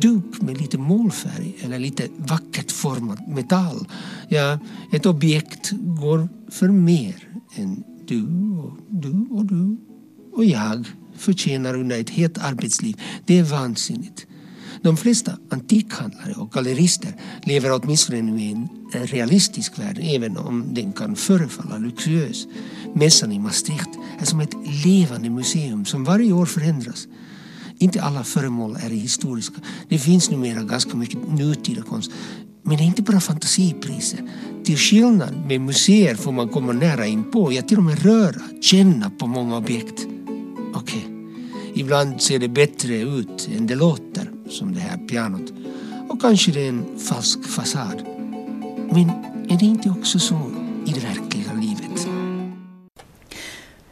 duk 0.00 0.42
med 0.42 0.60
lite 0.60 0.78
målfärg 0.78 1.56
eller 1.60 1.78
lite 1.78 2.08
vackert 2.16 2.72
formad 2.72 3.28
metall. 3.28 3.86
Ja, 4.28 4.58
ett 4.92 5.06
objekt 5.06 5.70
går 6.00 6.28
för 6.50 6.68
mer 6.68 7.28
än 7.54 7.84
du 8.06 8.22
och 8.58 8.78
du 8.88 9.26
och 9.30 9.46
du 9.46 9.76
och 10.32 10.44
jag 10.44 10.86
förtjänar 11.16 11.74
under 11.74 12.00
ett 12.00 12.10
helt 12.10 12.38
arbetsliv. 12.38 13.00
Det 13.24 13.38
är 13.38 13.42
vansinnigt. 13.42 14.26
De 14.82 14.96
flesta 14.96 15.32
antikhandlare 15.50 16.32
och 16.32 16.52
gallerister 16.52 17.12
lever 17.42 17.72
åtminstone 17.72 18.22
nu 18.22 18.40
i 18.40 18.50
en 18.50 18.68
realistisk 18.92 19.78
värld 19.78 19.98
även 20.02 20.36
om 20.36 20.74
den 20.74 20.92
kan 20.92 21.16
förefalla 21.16 21.78
luxuös. 21.78 22.46
Mässan 22.94 23.32
i 23.32 23.38
Maastricht 23.38 23.88
är 24.20 24.24
som 24.24 24.40
ett 24.40 24.54
levande 24.84 25.30
museum 25.30 25.84
som 25.84 26.04
varje 26.04 26.32
år 26.32 26.46
förändras. 26.46 27.08
Inte 27.78 28.02
alla 28.02 28.24
föremål 28.24 28.76
är 28.76 28.90
historiska. 28.90 29.56
Det 29.88 29.98
finns 29.98 30.30
numera 30.30 30.62
ganska 30.62 30.96
mycket 30.96 31.18
nutida 31.28 31.82
konst. 31.82 32.10
Men 32.62 32.76
det 32.76 32.82
är 32.82 32.86
inte 32.86 33.02
bara 33.02 33.20
fantasipriser. 33.20 34.30
Till 34.64 34.76
skillnad 34.76 35.46
med 35.46 35.60
museer 35.60 36.14
får 36.14 36.32
man 36.32 36.48
komma 36.48 36.72
nära 36.72 37.06
in 37.06 37.30
på, 37.30 37.52
ja 37.52 37.62
till 37.62 37.78
och 37.78 37.84
med 37.84 38.02
röra, 38.02 38.42
känna 38.60 39.10
på 39.10 39.26
många 39.26 39.56
objekt. 39.56 40.06
Okej, 40.74 41.06
okay. 41.06 41.10
ibland 41.74 42.22
ser 42.22 42.38
det 42.38 42.48
bättre 42.48 42.96
ut 42.96 43.48
än 43.56 43.66
det 43.66 43.74
låter, 43.74 44.30
som 44.48 44.74
det 44.74 44.80
här 44.80 44.98
pianot. 44.98 45.52
Och 46.08 46.20
kanske 46.20 46.52
det 46.52 46.64
är 46.64 46.68
en 46.68 46.98
falsk 46.98 47.44
fasad. 47.44 48.02
Men 48.90 49.10
är 49.48 49.58
det 49.58 49.66
inte 49.66 49.90
också 49.90 50.18
så 50.18 50.50
i 50.86 50.92
det 50.92 51.00
verkliga 51.00 51.52
livet? 51.52 52.08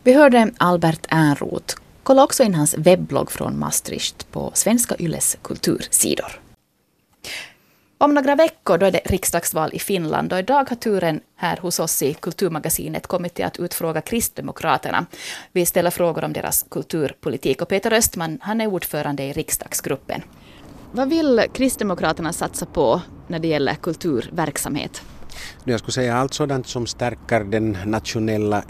Vi 0.03 0.13
hörde 0.13 0.51
Albert 0.57 1.07
Ernroth. 1.09 1.82
Kolla 2.03 2.25
också 2.25 2.43
in 2.43 2.55
hans 2.55 2.75
webblogg 2.79 3.31
från 3.31 3.59
Maastricht 3.59 4.33
på 4.33 4.51
Svenska 4.55 4.97
Yles 4.99 5.37
kultursidor. 5.43 6.41
Om 7.99 8.15
några 8.15 8.35
veckor 8.35 8.79
då 8.79 8.87
är 8.87 8.91
det 8.91 9.01
riksdagsval 9.05 9.71
i 9.73 9.79
Finland 9.79 10.33
och 10.33 10.39
idag 10.39 10.69
har 10.69 10.77
turen 10.77 11.21
här 11.37 11.57
hos 11.57 11.81
oss 11.81 12.03
i 12.03 12.15
Kulturmagasinet 12.15 13.07
kommit 13.07 13.35
till 13.35 13.45
att 13.45 13.59
utfråga 13.59 14.01
Kristdemokraterna. 14.01 15.07
Vi 15.53 15.67
ställer 15.67 15.91
frågor 15.91 16.25
om 16.25 16.33
deras 16.33 16.67
kulturpolitik 16.71 17.63
och 17.63 17.69
Peter 17.69 17.93
Östman 17.93 18.39
han 18.43 18.61
är 18.61 18.67
ordförande 18.67 19.23
i 19.23 19.33
riksdagsgruppen. 19.33 20.23
Vad 20.93 21.09
vill 21.09 21.43
Kristdemokraterna 21.53 22.33
satsa 22.33 22.67
på 22.67 23.01
när 23.27 23.39
det 23.39 23.49
gäller 23.49 23.75
kulturverksamhet? 23.75 25.03
Jag 25.65 25.79
skulle 25.79 25.93
säga 25.93 26.17
allt 26.17 26.35
sådant 26.35 26.67
som 26.67 26.87
stärker 26.87 27.45
den 27.45 27.77
nationella 27.87 28.63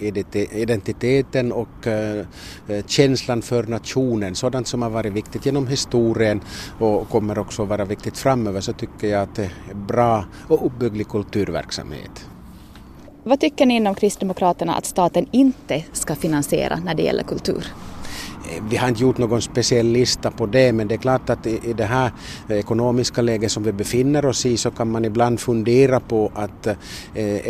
identiteten 0.53 1.53
och 1.53 1.87
eh, 1.87 2.27
eh, 2.69 2.85
känslan 2.87 3.43
för 3.43 3.63
nationen. 3.63 4.35
Sådant 4.35 4.67
som 4.69 4.83
har 4.83 4.91
varit 4.91 5.13
viktigt 5.13 5.47
genom 5.47 5.67
historien 5.67 6.41
och 6.79 7.09
kommer 7.09 7.39
också 7.39 7.65
vara 7.65 7.85
viktigt 7.85 8.19
framöver 8.19 8.61
så 8.61 8.73
tycker 8.73 9.09
jag 9.09 9.23
att 9.23 9.35
det 9.35 9.51
är 9.71 9.75
bra 9.75 10.25
och 10.49 10.67
uppbygglig 10.67 11.09
kulturverksamhet. 11.09 12.27
Vad 13.25 13.41
tycker 13.41 13.67
ni 13.67 13.77
inom 13.77 13.95
Kristdemokraterna 13.95 14.75
att 14.75 14.85
staten 14.85 15.27
inte 15.31 15.85
ska 15.93 16.15
finansiera 16.15 16.77
när 16.85 16.95
det 16.95 17.03
gäller 17.03 17.23
kultur? 17.23 17.67
Vi 18.69 18.77
har 18.77 18.89
inte 18.89 19.03
gjort 19.03 19.19
någon 19.19 19.43
speciell 19.43 19.87
lista 19.87 20.31
på 20.31 20.47
det 20.47 20.73
men 20.73 20.89
det 20.89 20.95
är 20.95 20.99
klart 20.99 21.31
att 21.31 21.47
i 21.47 21.73
det 21.77 21.85
här 21.85 22.11
ekonomiska 22.49 23.23
läget 23.23 23.53
som 23.53 23.63
vi 23.63 23.73
befinner 23.73 24.25
oss 24.27 24.47
i 24.47 24.57
så 24.57 24.71
kan 24.71 24.91
man 24.91 25.05
ibland 25.05 25.41
fundera 25.41 26.01
på 26.01 26.33
att 26.35 26.67
eh, 26.67 26.77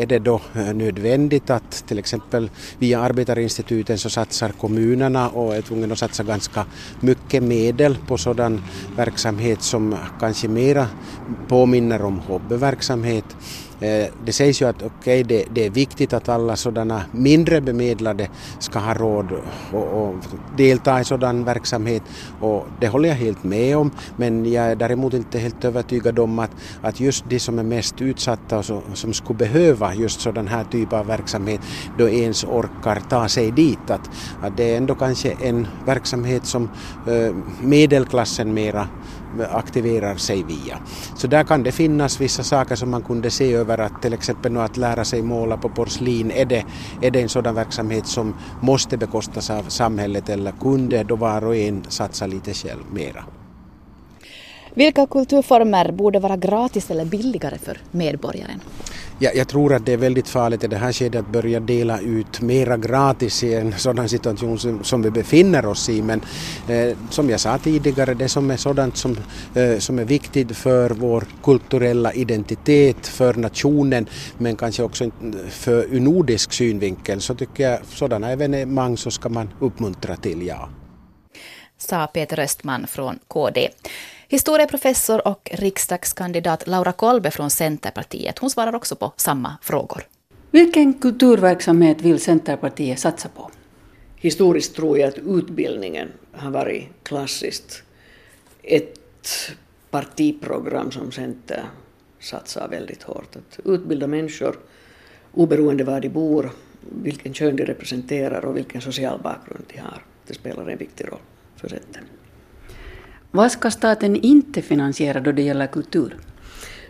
är 0.00 0.06
det 0.06 0.18
då 0.18 0.40
eh, 0.54 0.74
nödvändigt 0.74 1.50
att 1.50 1.84
till 1.86 1.98
exempel 1.98 2.50
via 2.78 3.00
arbetarinstituten 3.00 3.98
så 3.98 4.10
satsar 4.10 4.48
kommunerna 4.48 5.28
och 5.28 5.56
är 5.56 5.62
tvungna 5.62 5.92
att 5.92 5.98
satsa 5.98 6.22
ganska 6.22 6.66
mycket 7.00 7.42
medel 7.42 7.96
på 8.06 8.18
sådan 8.18 8.62
verksamhet 8.96 9.62
som 9.62 9.96
kanske 10.20 10.48
mera 10.48 10.86
påminner 11.48 12.02
om 12.02 12.18
hobbyverksamhet. 12.18 13.24
Eh, 13.82 14.08
det 14.24 14.32
sägs 14.32 14.62
ju 14.62 14.68
att 14.68 14.82
okay, 14.82 15.22
det, 15.22 15.44
det, 15.54 15.66
är 15.66 15.70
viktigt 15.70 16.12
att 16.12 16.28
alla 16.28 16.56
sådana 16.56 17.02
mindre 17.12 17.60
bemedlade 17.60 18.28
ska 18.58 18.78
ha 18.78 18.94
råd 18.94 19.32
att 19.32 20.56
delta 20.56 21.00
i 21.00 21.04
sådan 21.04 21.44
verksamhet 21.44 22.02
och 22.40 22.66
det 22.80 22.88
håller 22.88 23.08
jag 23.08 23.16
helt 23.16 23.44
med 23.44 23.76
om 23.76 23.90
men 24.16 24.52
jag 24.52 24.64
är 24.64 24.76
däremot 24.76 25.14
inte 25.14 25.38
helt 25.38 25.64
övertygad 25.64 26.18
om 26.18 26.38
att, 26.38 26.50
att 26.82 27.00
just 27.00 27.24
de 27.28 27.38
som 27.38 27.58
är 27.58 27.62
mest 27.62 28.02
utsatta 28.02 28.58
och 28.58 28.64
så, 28.64 28.82
som 28.94 29.12
skulle 29.12 29.38
behöva 29.38 29.94
just 29.94 30.20
sådan 30.20 30.48
här 30.48 30.64
typ 30.64 30.92
av 30.92 31.06
verksamhet 31.06 31.60
då 31.98 32.08
ens 32.08 32.44
orkar 32.44 33.02
ta 33.08 33.28
sig 33.28 33.50
dit. 33.50 33.90
Att, 33.90 34.10
att 34.42 34.56
det 34.56 34.72
är 34.72 34.76
ändå 34.76 34.94
kanske 34.94 35.36
en 35.40 35.66
verksamhet 35.86 36.46
som 36.46 36.70
eh, 37.06 37.34
medelklassen 37.60 38.54
mera 38.54 38.88
aktiverar 39.50 40.16
sig 40.16 40.42
via. 40.42 40.78
Så 41.16 41.26
där 41.26 41.44
kan 41.44 41.62
det 41.62 41.72
finnas 41.72 42.20
vissa 42.20 42.42
saker 42.42 42.76
som 42.76 42.90
man 42.90 43.02
kunde 43.02 43.30
se 43.30 43.54
över 43.54 43.78
att 43.78 44.02
till 44.02 44.12
exempel 44.12 44.56
att 44.56 44.76
lära 44.76 45.04
sig 45.04 45.22
måla 45.22 45.56
på 45.56 45.68
porslin, 45.68 46.30
är 46.30 46.44
det, 46.44 46.64
är 47.02 47.10
det 47.10 47.20
en 47.20 47.28
sådan 47.28 47.54
verksamhet 47.54 48.06
som 48.06 48.34
måste 48.60 48.96
bekostas 48.96 49.50
av 49.50 49.62
samhället 49.62 50.28
eller 50.28 50.52
kunde 50.52 51.02
då 51.02 51.16
var 51.16 51.44
och 51.44 51.56
en 51.56 51.84
satsa 51.88 52.26
lite 52.26 52.54
själv 52.54 52.82
mera? 52.92 53.24
Vilka 54.74 55.06
kulturformer 55.06 55.92
borde 55.92 56.18
vara 56.20 56.36
gratis 56.36 56.90
eller 56.90 57.04
billigare 57.04 57.58
för 57.58 57.78
medborgaren? 57.90 58.60
Jag, 59.22 59.37
jag, 59.37 59.48
tror 59.48 59.74
att 59.74 59.87
det 59.87 59.92
är 59.92 59.96
väldigt 59.96 60.28
farligt 60.28 60.64
i 60.64 60.66
det 60.66 60.76
här 60.76 60.92
skedet 60.92 61.20
att 61.20 61.32
börja 61.32 61.61
dela 61.61 62.00
ut 62.00 62.40
mera 62.40 62.76
gratis 62.76 63.44
i 63.44 63.54
en 63.54 63.72
sådan 63.72 64.08
situation 64.08 64.58
som, 64.58 64.85
som 64.85 65.02
vi 65.02 65.11
befinner 65.11 65.66
oss 65.66 65.88
i. 65.88 66.02
Men 66.02 66.20
eh, 66.68 66.96
som 67.11 67.30
jag 67.30 67.40
sa 67.40 67.58
tidigare, 67.58 68.14
det 68.14 68.28
som 68.28 68.50
är 68.50 68.56
sådant 68.56 68.96
som, 68.96 69.16
eh, 69.54 69.78
som 69.78 69.98
är 69.98 70.04
viktigt 70.04 70.56
för 70.56 70.90
vår 70.90 71.24
kulturella 71.42 72.12
identitet, 72.12 73.06
för 73.06 73.35
nationen, 73.35 74.06
men 74.38 74.56
kanske 74.56 74.82
också 74.82 75.11
för 75.48 75.85
ur 75.94 76.00
nordisk 76.00 76.52
synvinkel, 76.52 77.20
så 77.20 77.35
tycker 77.35 77.70
jag 77.70 77.78
sådana 77.87 78.30
evenemang 78.30 78.96
så 78.96 79.11
ska 79.11 79.28
man 79.28 79.50
uppmuntra 79.61 80.16
till, 80.16 80.46
ja. 80.46 80.68
Sa 81.78 82.06
Peter 82.06 82.40
Östman 82.40 82.87
från 82.87 83.18
KD. 83.28 83.68
Historieprofessor 84.32 85.28
och 85.28 85.50
riksdagskandidat 85.52 86.66
Laura 86.66 86.92
Kolbe 86.92 87.30
från 87.30 87.50
Centerpartiet, 87.50 88.38
hon 88.38 88.50
svarar 88.50 88.74
också 88.74 88.96
på 88.96 89.12
samma 89.16 89.58
frågor. 89.62 90.02
Vilken 90.50 90.94
kulturverksamhet 90.94 92.00
vill 92.00 92.20
Centerpartiet 92.20 92.98
satsa 92.98 93.28
på? 93.28 93.50
Historiskt 94.16 94.76
tror 94.76 94.98
jag 94.98 95.08
att 95.08 95.18
utbildningen 95.18 96.08
har 96.32 96.50
varit 96.50 96.88
klassiskt 97.02 97.82
ett 98.62 98.98
partiprogram 99.90 100.90
som 100.90 101.12
Center 101.12 101.64
satsar 102.20 102.68
väldigt 102.68 103.02
hårt. 103.02 103.36
Att 103.36 103.60
utbilda 103.64 104.06
människor 104.06 104.58
oberoende 105.34 105.84
var 105.84 106.00
de 106.00 106.08
bor, 106.08 106.50
vilken 107.02 107.34
kön 107.34 107.56
de 107.56 107.64
representerar 107.64 108.44
och 108.44 108.56
vilken 108.56 108.80
social 108.80 109.20
bakgrund 109.22 109.64
de 109.72 109.78
har. 109.78 110.04
Det 110.26 110.34
spelar 110.34 110.68
en 110.70 110.78
viktig 110.78 111.08
roll 111.08 111.20
för 111.56 111.68
Center. 111.68 112.02
Vad 113.34 113.52
ska 113.52 113.70
staten 113.70 114.16
inte 114.16 114.62
finansiera 114.62 115.20
då 115.20 115.32
det 115.32 115.42
gäller 115.42 115.66
kultur? 115.66 116.16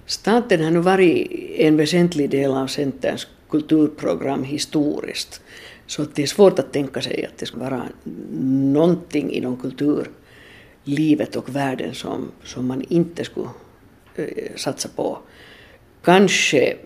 Staten 0.07 0.65
har 0.65 0.71
nu 0.71 0.79
varit 0.79 1.31
en 1.57 1.77
väsentlig 1.77 2.31
del 2.31 2.51
av 2.51 2.67
Centerns 2.67 3.27
kulturprogram 3.51 4.45
historiskt. 4.45 5.41
Så 5.87 6.05
det 6.15 6.23
är 6.23 6.27
svårt 6.27 6.59
att 6.59 6.73
tänka 6.73 7.01
sig 7.01 7.27
att 7.27 7.39
det 7.39 7.47
ska 7.47 7.59
vara 7.59 7.83
någonting 8.73 9.31
inom 9.31 9.57
kulturlivet 9.57 11.37
och 11.37 11.57
världen 11.57 11.95
som, 11.95 12.31
som 12.45 12.67
man 12.67 12.83
inte 12.89 13.25
skulle 13.25 13.49
eh, 14.17 14.57
satsa 14.57 14.89
på. 14.97 15.19
Kanske 16.05 16.71
eh, 16.71 16.77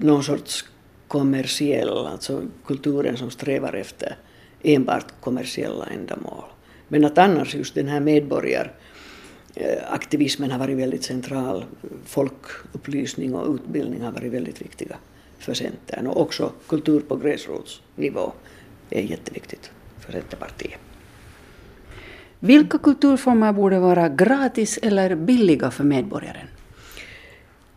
någon 0.00 0.24
sorts 0.24 0.64
kommersiell, 1.08 2.06
alltså 2.06 2.42
kulturen 2.66 3.16
som 3.16 3.30
strävar 3.30 3.72
efter 3.72 4.16
enbart 4.62 5.06
kommersiella 5.20 5.86
ändamål. 5.86 6.44
Men 6.92 7.04
att 7.04 7.18
annars 7.18 7.54
just 7.54 7.74
den 7.74 7.88
här 7.88 8.00
medborgaraktivismen 8.00 10.50
har 10.50 10.58
varit 10.58 10.78
väldigt 10.78 11.04
central. 11.04 11.64
Folkupplysning 12.04 13.34
och 13.34 13.54
utbildning 13.54 14.02
har 14.02 14.12
varit 14.12 14.32
väldigt 14.32 14.62
viktiga 14.62 14.96
för 15.38 15.54
Centern 15.54 16.06
och 16.06 16.20
också 16.20 16.52
kultur 16.68 17.00
på 17.00 17.16
gräsrotsnivå 17.16 18.32
är 18.90 19.02
jätteviktigt 19.02 19.70
för 20.00 20.12
Centerpartiet. 20.12 20.80
Vilka 22.38 22.78
kulturformer 22.78 23.52
borde 23.52 23.78
vara 23.78 24.08
gratis 24.08 24.78
eller 24.82 25.14
billiga 25.14 25.70
för 25.70 25.84
medborgaren? 25.84 26.46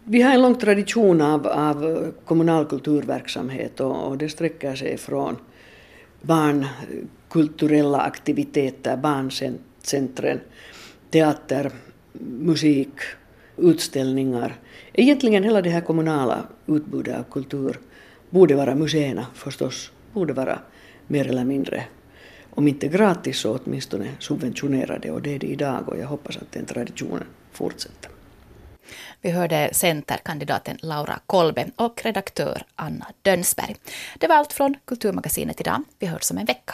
Vi 0.04 0.22
har 0.22 0.34
en 0.34 0.42
lång 0.42 0.56
tradition 0.56 1.22
av, 1.22 1.48
av 1.48 2.12
kommunal 2.26 2.66
kulturverksamhet 2.66 3.80
och, 3.80 4.08
och 4.08 4.18
det 4.18 4.30
sträcker 4.30 4.76
sig 4.76 4.98
från 4.98 5.36
barnkulturella 6.24 8.02
aktiviteter, 8.02 8.98
barncentren, 8.98 10.40
teater, 11.10 11.72
musik, 12.22 12.94
utställningar. 13.58 14.56
Egentligen 14.94 15.44
hela 15.44 15.62
det 15.62 15.70
här 15.70 15.82
kommunala 15.82 16.48
utbudet 16.66 17.20
av 17.20 17.24
kultur 17.24 17.80
borde 18.30 18.56
vara 18.56 18.76
museerna 18.76 19.26
förstås, 19.34 19.92
borde 20.14 20.34
vara 20.34 20.60
mer 21.08 21.28
eller 21.28 21.46
mindre, 21.46 21.84
om 22.50 22.68
inte 22.68 22.88
gratis 22.88 23.38
så 23.38 23.60
åtminstone 23.64 24.08
subventionerade 24.20 25.12
och 25.12 25.22
det 25.22 25.36
är 25.36 25.40
det 25.40 25.48
idag 25.48 25.90
och 25.90 25.98
jag 25.98 26.08
hoppas 26.08 26.38
att 26.38 26.52
den 26.52 26.66
traditionen 26.66 27.28
fortsätter. 27.52 28.13
Vi 29.24 29.32
hörde 29.32 29.70
centerkandidaten 29.74 30.78
Laura 30.82 31.20
Kolbe 31.26 31.66
och 31.76 32.02
redaktör 32.04 32.66
Anna 32.76 33.08
Dönsberg. 33.22 33.76
Det 34.18 34.28
var 34.28 34.36
allt 34.36 34.54
från 34.54 34.76
Kulturmagasinet 34.86 35.62
idag. 35.62 35.84
Vi 36.00 36.08
hörs 36.08 36.32
om 36.32 36.38
en 36.38 36.46
vecka. 36.46 36.74